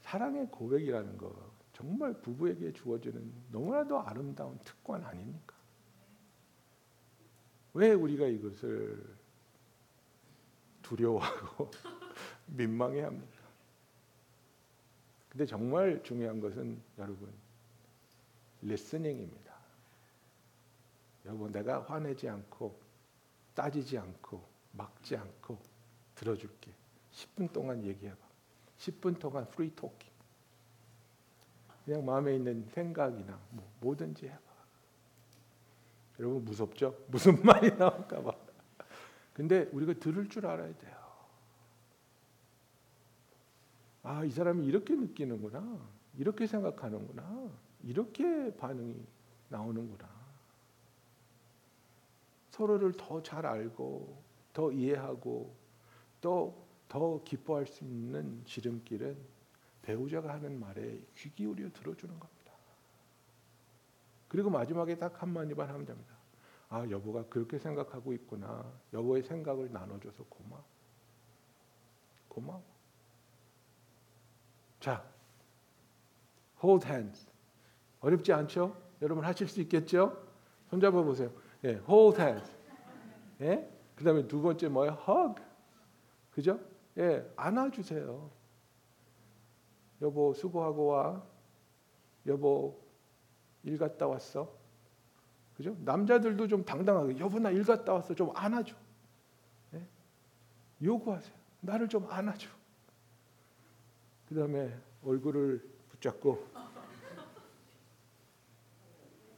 사랑의 0.02 0.47
고백이라는 0.49 1.17
거 1.17 1.34
정말 1.73 2.13
부부에게 2.13 2.73
주어지는 2.73 3.34
너무나도 3.52 3.99
아름다운 3.99 4.60
특권 4.63 5.04
아닙니까? 5.04 5.56
왜 7.73 7.91
우리가 7.93 8.28
이것을 8.28 9.04
두려워하고 10.84 11.71
민망해 12.45 13.02
합니까? 13.02 13.43
근데 15.30 15.45
정말 15.47 16.04
중요한 16.04 16.39
것은 16.39 16.80
여러분 16.99 17.32
listening입니다. 18.62 19.53
여러분 21.26 21.52
내가 21.52 21.82
화내지 21.82 22.30
않고 22.30 22.82
따지지 23.53 23.97
않고 23.97 24.43
막지 24.71 25.15
않고 25.15 25.59
들어줄게. 26.15 26.71
10분 27.11 27.51
동안 27.51 27.83
얘기해봐. 27.83 28.17
10분 28.77 29.19
동안 29.19 29.49
free 29.49 29.73
talking. 29.75 30.12
그냥 31.85 32.05
마음에 32.05 32.35
있는 32.35 32.65
생각이나 32.69 33.39
뭐 33.51 33.69
뭐든지 33.81 34.27
해봐. 34.27 34.53
여러분 36.19 36.45
무섭죠? 36.45 36.95
무슨 37.07 37.41
말이 37.43 37.75
나올까 37.75 38.21
봐. 38.21 38.35
근데 39.33 39.69
우리가 39.73 39.93
들을 39.93 40.29
줄 40.29 40.45
알아야 40.45 40.73
돼요. 40.77 41.03
아, 44.03 44.23
이 44.23 44.29
사람이 44.29 44.65
이렇게 44.65 44.95
느끼는구나. 44.95 45.79
이렇게 46.17 46.45
생각하는구나. 46.45 47.49
이렇게 47.83 48.55
반응이 48.57 49.05
나오는구나. 49.49 50.12
서로를 52.53 52.93
더 52.93 53.21
잘 53.23 53.45
알고 53.45 54.21
더 54.53 54.71
이해하고 54.71 55.55
또 56.21 56.63
더 56.93 57.23
기뻐할 57.23 57.65
수 57.65 57.83
있는 57.83 58.45
지름길은 58.45 59.17
배우자가 59.81 60.31
하는 60.31 60.59
말에 60.59 61.01
귀 61.17 61.33
기울여 61.33 61.71
들어주는 61.71 62.19
겁니다. 62.19 62.53
그리고 64.27 64.51
마지막에 64.51 64.95
딱 64.99 65.19
한마디만 65.19 65.67
하면 65.69 65.85
됩니다. 65.87 66.13
아, 66.69 66.87
여보가 66.87 67.25
그렇게 67.29 67.57
생각하고 67.57 68.13
있구나. 68.13 68.71
여보의 68.93 69.23
생각을 69.23 69.71
나눠줘서 69.71 70.23
고마워. 70.29 70.63
고마워. 72.27 72.63
자, 74.79 75.03
hold 76.63 76.87
hands. 76.87 77.25
어렵지 78.01 78.31
않죠? 78.33 78.79
여러분 79.01 79.25
하실 79.25 79.47
수 79.47 79.61
있겠죠? 79.61 80.27
손잡아 80.69 81.01
보세요. 81.01 81.31
예, 81.65 81.76
hold 81.88 82.19
hands. 82.21 82.52
예? 83.41 83.69
그 83.95 84.04
다음에 84.04 84.28
두 84.28 84.41
번째 84.41 84.67
뭐예요? 84.69 84.97
hug. 85.08 85.41
그죠? 86.32 86.60
예, 86.97 87.30
안아주세요. 87.36 88.30
여보 90.02 90.34
수고하고 90.34 90.86
와. 90.88 91.23
여보 92.26 92.80
일 93.63 93.78
갔다 93.78 94.08
왔어. 94.08 94.52
그죠? 95.56 95.76
남자들도 95.86 96.47
좀 96.47 96.65
당당하게 96.65 97.19
여보 97.19 97.39
나 97.39 97.52
일 97.52 97.63
갔다 97.63 97.93
왔어. 97.93 98.13
좀 98.13 98.32
안아줘. 98.36 98.76
예? 99.76 99.88
요구하세요. 100.82 101.34
나를 101.62 101.88
좀 101.88 102.10
안아줘. 102.10 102.49
그 104.28 104.36
다음에 104.36 104.76
얼굴을 105.04 105.63
붙잡고 105.89 106.45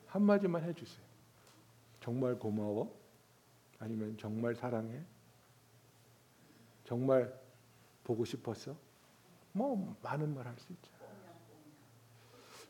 한마디만 0.07 0.63
해주세요. 0.63 1.04
정말 2.05 2.37
고마워? 2.37 2.95
아니면 3.79 4.15
정말 4.19 4.53
사랑해? 4.55 5.01
정말 6.83 7.33
보고 8.03 8.23
싶었어? 8.23 8.75
뭐 9.53 9.97
많은 10.03 10.35
말 10.35 10.45
할 10.45 10.55
수 10.59 10.71
있잖아요. 10.71 11.09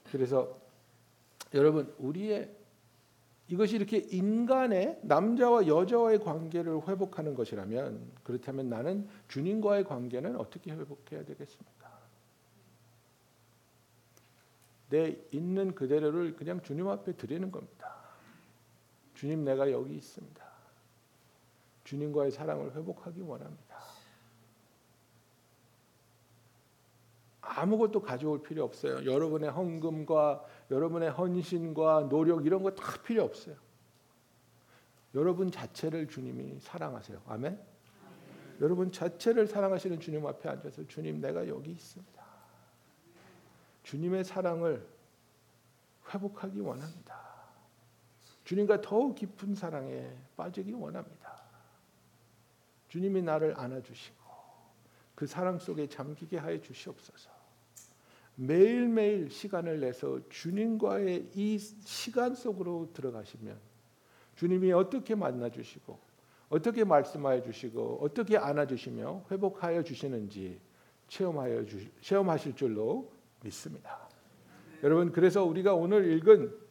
그래서 0.09 0.57
여러분 1.53 1.93
우리의 1.97 2.55
이것이 3.49 3.75
이렇게 3.75 3.97
인간의 3.97 5.01
남자와 5.03 5.67
여자와의 5.67 6.19
관계를 6.19 6.87
회복하는 6.87 7.35
것이라면 7.35 8.13
그렇다면 8.23 8.69
나는 8.69 9.09
주님과의 9.27 9.83
관계는 9.83 10.37
어떻게 10.37 10.71
회복해야 10.71 11.25
되겠습니까? 11.25 11.99
내 14.91 15.19
있는 15.31 15.75
그대로를 15.75 16.37
그냥 16.37 16.61
주님 16.61 16.87
앞에 16.87 17.17
드리는 17.17 17.51
겁니다. 17.51 17.94
주님 19.15 19.43
내가 19.43 19.71
여기 19.71 19.95
있습니다. 19.95 20.45
주님과의 21.85 22.31
사랑을 22.31 22.75
회복하기 22.75 23.21
원합니다. 23.21 23.75
아무것도 27.41 28.01
가져올 28.01 28.41
필요 28.43 28.63
없어요. 28.63 29.05
여러분의 29.05 29.49
헌금과 29.51 30.45
여러분의 30.71 31.11
헌신과 31.11 32.09
노력 32.09 32.45
이런 32.45 32.63
거 32.63 32.71
다 32.75 33.01
필요 33.01 33.23
없어요. 33.23 33.55
여러분 35.13 35.49
자체를 35.49 36.07
주님이 36.07 36.59
사랑하세요. 36.59 37.21
아멘. 37.27 37.59
여러분 38.59 38.91
자체를 38.91 39.47
사랑하시는 39.47 39.99
주님 39.99 40.25
앞에 40.25 40.49
앉아서 40.49 40.87
주님 40.87 41.21
내가 41.21 41.47
여기 41.47 41.71
있습니다. 41.71 42.23
주님의 43.83 44.23
사랑을 44.23 44.85
회복하기 46.13 46.59
원합니다. 46.59 47.24
주님과 48.45 48.81
더욱 48.81 49.15
깊은 49.15 49.55
사랑에 49.55 50.15
빠지기 50.37 50.71
원합니다. 50.73 51.43
주님이 52.87 53.23
나를 53.23 53.59
안아주시고 53.59 54.23
그 55.15 55.25
사랑 55.25 55.57
속에 55.59 55.87
잠기게 55.87 56.37
하여 56.37 56.59
주시옵소서. 56.61 57.31
매일매일 58.35 59.29
시간을 59.29 59.79
내서 59.79 60.19
주님과의 60.29 61.31
이 61.35 61.57
시간 61.57 62.35
속으로 62.35 62.91
들어가시면 62.93 63.57
주님이 64.35 64.73
어떻게 64.73 65.15
만나 65.15 65.49
주시고 65.49 65.97
어떻게 66.49 66.83
말씀하여 66.83 67.41
주시고 67.41 67.99
어떻게 68.01 68.37
안아 68.37 68.67
주시며 68.67 69.25
회복하여 69.31 69.83
주시는지 69.83 70.59
체험하여 71.07 71.65
주, 71.65 71.79
체험하실 72.01 72.55
줄로 72.55 73.11
믿습니다. 73.41 74.07
여러분 74.83 75.11
그래서 75.11 75.43
우리가 75.43 75.73
오늘 75.73 76.11
읽은 76.11 76.64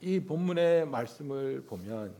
이 0.00 0.20
본문의 0.20 0.86
말씀을 0.86 1.64
보면 1.66 2.14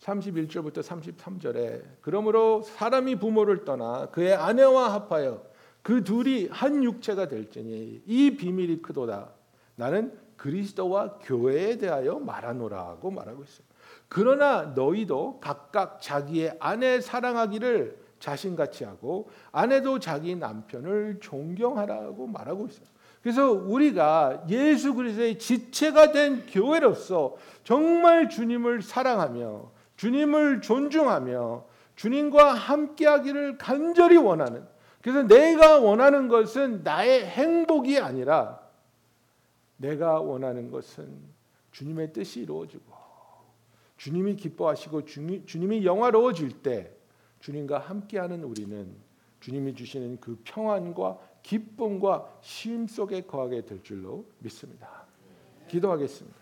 31절부터 0.00 0.78
33절에 0.82 1.82
그러므로 2.00 2.62
사람이 2.62 3.16
부모를 3.16 3.64
떠나 3.64 4.06
그의 4.06 4.34
아내와 4.34 4.94
합하여 4.94 5.50
그 5.82 6.04
둘이 6.04 6.48
한 6.50 6.84
육체가 6.84 7.28
될지니 7.28 8.02
이 8.06 8.36
비밀이 8.36 8.82
크도다. 8.82 9.30
나는 9.76 10.18
그리스도와 10.36 11.18
교회에 11.20 11.76
대하여 11.76 12.18
말하노라고 12.18 13.10
말하고 13.10 13.42
있습니다. 13.42 13.74
그러나 14.08 14.62
너희도 14.62 15.40
각각 15.40 16.00
자기의 16.00 16.56
아내 16.60 17.00
사랑하기를 17.00 17.98
자신같이 18.18 18.84
하고 18.84 19.30
아내도 19.52 19.98
자기 19.98 20.36
남편을 20.36 21.18
존경하라고 21.20 22.26
말하고 22.26 22.66
있어요. 22.66 22.86
그래서 23.22 23.52
우리가 23.52 24.44
예수 24.48 24.94
그리스도의 24.94 25.38
지체가 25.38 26.12
된 26.12 26.46
교회로서 26.46 27.36
정말 27.64 28.30
주님을 28.30 28.82
사랑하며 28.82 29.70
주님을 29.96 30.62
존중하며 30.62 31.64
주님과 31.96 32.54
함께하기를 32.54 33.58
간절히 33.58 34.16
원하는 34.16 34.66
그래서 35.02 35.22
내가 35.22 35.78
원하는 35.78 36.28
것은 36.28 36.82
나의 36.82 37.26
행복이 37.26 37.98
아니라 37.98 38.60
내가 39.76 40.20
원하는 40.20 40.70
것은 40.70 41.18
주님의 41.72 42.12
뜻이 42.12 42.40
이루어지고 42.40 42.84
주님이 43.98 44.36
기뻐하시고 44.36 45.04
주님이 45.04 45.84
영화로워질 45.84 46.62
때 46.62 46.90
주님과 47.40 47.78
함께하는 47.78 48.44
우리는 48.44 48.94
주님이 49.40 49.74
주시는 49.74 50.20
그 50.20 50.38
평안과 50.44 51.18
기쁨과 51.42 52.40
쉼 52.42 52.88
속에 52.88 53.22
거하게 53.22 53.64
될 53.64 53.82
줄로 53.82 54.24
믿습니다. 54.38 55.04
기도하겠습니다. 55.68 56.40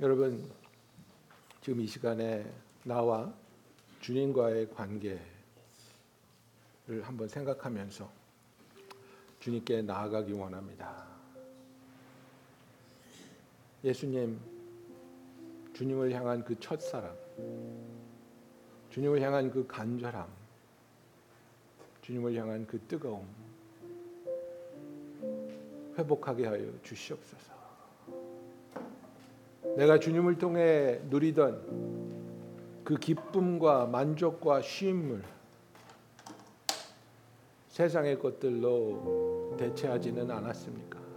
여러분 0.00 0.48
지금 1.60 1.80
이 1.80 1.86
시간에 1.86 2.48
나와 2.84 3.34
주님과의 4.00 4.70
관계를 4.70 5.20
한번 7.02 7.28
생각하면서 7.28 8.08
주님께 9.40 9.82
나아가기 9.82 10.32
원합니다. 10.32 11.04
예수님 13.82 14.57
주님을 15.78 16.10
향한 16.10 16.42
그 16.42 16.58
첫사랑 16.58 17.14
주님을 18.90 19.22
향한 19.22 19.48
그 19.48 19.64
간절함 19.64 20.26
주님을 22.02 22.34
향한 22.34 22.66
그 22.66 22.80
뜨거움 22.88 23.24
회복하게 25.96 26.46
하여 26.46 26.64
주시옵소서. 26.82 27.52
내가 29.76 30.00
주님을 30.00 30.38
통해 30.38 31.00
누리던 31.10 32.82
그 32.82 32.96
기쁨과 32.96 33.86
만족과 33.86 34.62
쉼을 34.62 35.22
세상의 37.68 38.18
것들로 38.18 39.54
대체하지는 39.56 40.28
않았습니까? 40.28 41.07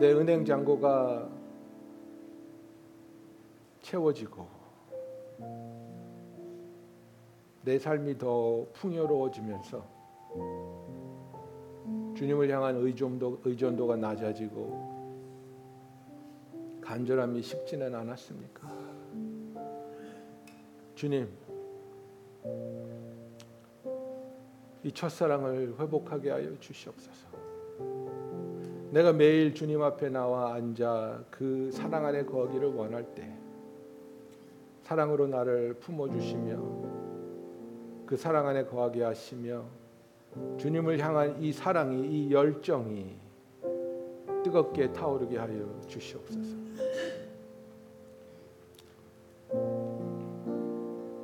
내 0.00 0.12
은행 0.14 0.46
잔고가 0.46 1.30
채워지고 3.82 4.48
내 7.62 7.78
삶이 7.78 8.16
더 8.16 8.66
풍요로워지면서 8.72 9.84
주님을 12.16 12.50
향한 12.50 12.76
의존도, 12.76 13.42
의존도가 13.44 13.96
낮아지고 13.96 14.88
간절함이 16.80 17.42
식지는 17.42 17.94
않았습니까? 17.94 18.70
주님, 20.94 21.28
이 24.82 24.92
첫사랑을 24.92 25.74
회복하게 25.78 26.30
하여 26.30 26.58
주시옵소서. 26.58 27.29
내가 28.90 29.12
매일 29.12 29.54
주님 29.54 29.82
앞에 29.82 30.08
나와 30.08 30.54
앉아 30.54 31.24
그 31.30 31.70
사랑 31.72 32.06
안에 32.06 32.24
거기를 32.24 32.74
원할 32.74 33.04
때 33.14 33.32
사랑으로 34.82 35.28
나를 35.28 35.74
품어 35.74 36.10
주시며 36.10 36.58
그 38.04 38.16
사랑 38.16 38.48
안에 38.48 38.64
거하게 38.64 39.04
하시며 39.04 39.64
주님을 40.58 40.98
향한 40.98 41.40
이 41.40 41.52
사랑이 41.52 42.08
이 42.08 42.32
열정이 42.32 43.16
뜨겁게 44.42 44.92
타오르게 44.92 45.38
하여 45.38 45.80
주시옵소서. 45.86 46.56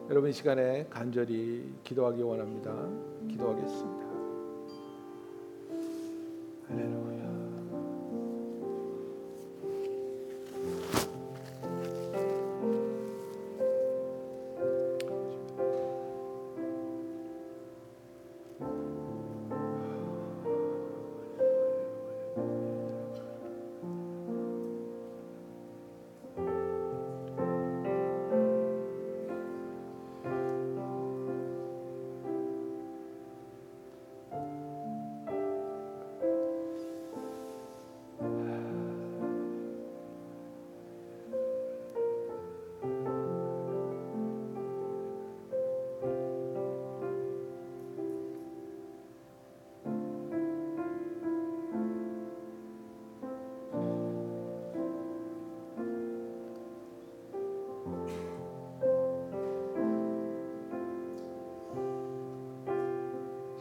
여러분 0.09 0.31
이 0.31 0.33
시간에 0.33 0.87
간절히 0.89 1.75
기도하기 1.83 2.23
원합니다. 2.23 2.73
기도하겠습니다. 3.29 4.06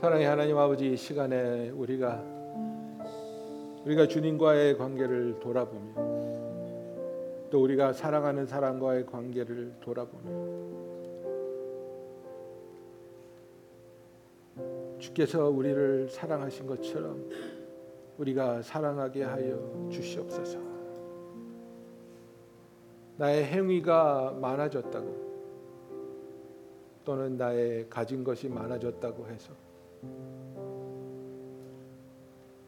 사랑의 0.06 0.28
하나님 0.28 0.56
아버지 0.56 0.94
이 0.94 0.96
시간에 0.96 1.72
우리가 1.72 2.24
우리가 3.86 4.08
주님과의 4.08 4.78
관계를 4.78 5.40
돌아보며 5.40 5.96
또 7.50 7.64
우리가 7.64 7.92
사랑하는 7.92 8.46
사람과의 8.46 9.08
관계를 9.08 9.74
돌아보며 9.82 10.30
주께서 15.00 15.50
우리를 15.50 16.08
사랑하신 16.10 16.68
것처럼 16.68 17.28
우리가 18.20 18.62
사랑하게 18.62 19.24
하여 19.24 19.90
주시옵소서. 19.92 20.60
나의 23.18 23.44
행위가 23.46 24.38
많아졌다고 24.40 25.26
또는 27.04 27.38
나의 27.38 27.90
가진 27.90 28.24
것이 28.24 28.48
많아졌다고 28.48 29.26
해서 29.30 29.65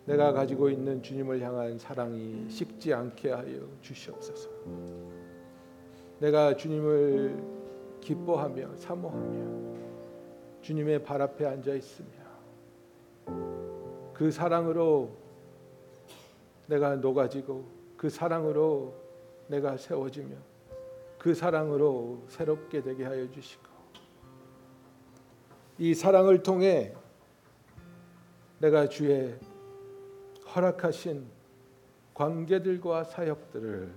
내가 0.05 0.31
가지고 0.31 0.69
있는 0.69 1.03
주님을 1.03 1.41
향한 1.41 1.77
사랑이 1.77 2.49
식지 2.49 2.93
않게 2.93 3.31
하여 3.31 3.67
주시옵소서. 3.81 4.49
내가 6.19 6.55
주님을 6.55 7.43
기뻐하며 7.99 8.77
사모하며 8.77 9.77
주님의 10.61 11.03
발 11.03 11.21
앞에 11.21 11.45
앉아 11.45 11.73
있으며 11.73 12.09
그 14.13 14.31
사랑으로 14.31 15.11
내가 16.67 16.95
녹아지고 16.95 17.65
그 17.97 18.09
사랑으로 18.09 18.93
내가 19.47 19.75
세워지며 19.75 20.35
그 21.17 21.33
사랑으로 21.33 22.23
새롭게 22.27 22.81
되게 22.81 23.03
하여 23.03 23.29
주시고 23.29 23.67
이 25.79 25.93
사랑을 25.93 26.43
통해 26.43 26.93
내가 28.59 28.89
주의 28.89 29.37
허락하신 30.55 31.27
관계들과 32.13 33.03
사역들을 33.03 33.93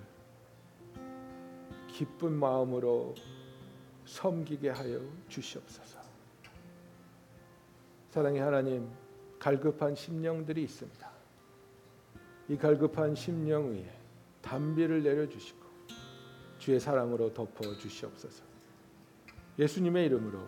기쁜 1.89 2.33
마음으로 2.33 3.15
섬기게 4.05 4.71
하여 4.71 5.01
주시옵소서. 5.29 5.99
사랑의 8.11 8.41
하나님, 8.41 8.91
갈급한 9.39 9.95
심령들이 9.95 10.63
있습니다. 10.65 11.11
이 12.49 12.57
갈급한 12.57 13.15
심령 13.15 13.73
위에 13.73 13.91
담비를 14.43 15.03
내려 15.03 15.29
주시고 15.29 15.61
주의 16.59 16.79
사랑으로 16.79 17.33
덮어 17.33 17.77
주시옵소서. 17.79 18.45
예수님의 19.59 20.07
이름으로 20.07 20.41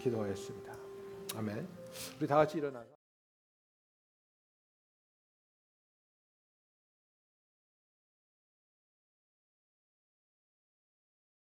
기도하였습니다. 0.00 0.74
아멘. 1.36 1.68
우리 2.18 2.26
다 2.26 2.36
같이 2.36 2.58
일어나서 2.58 2.91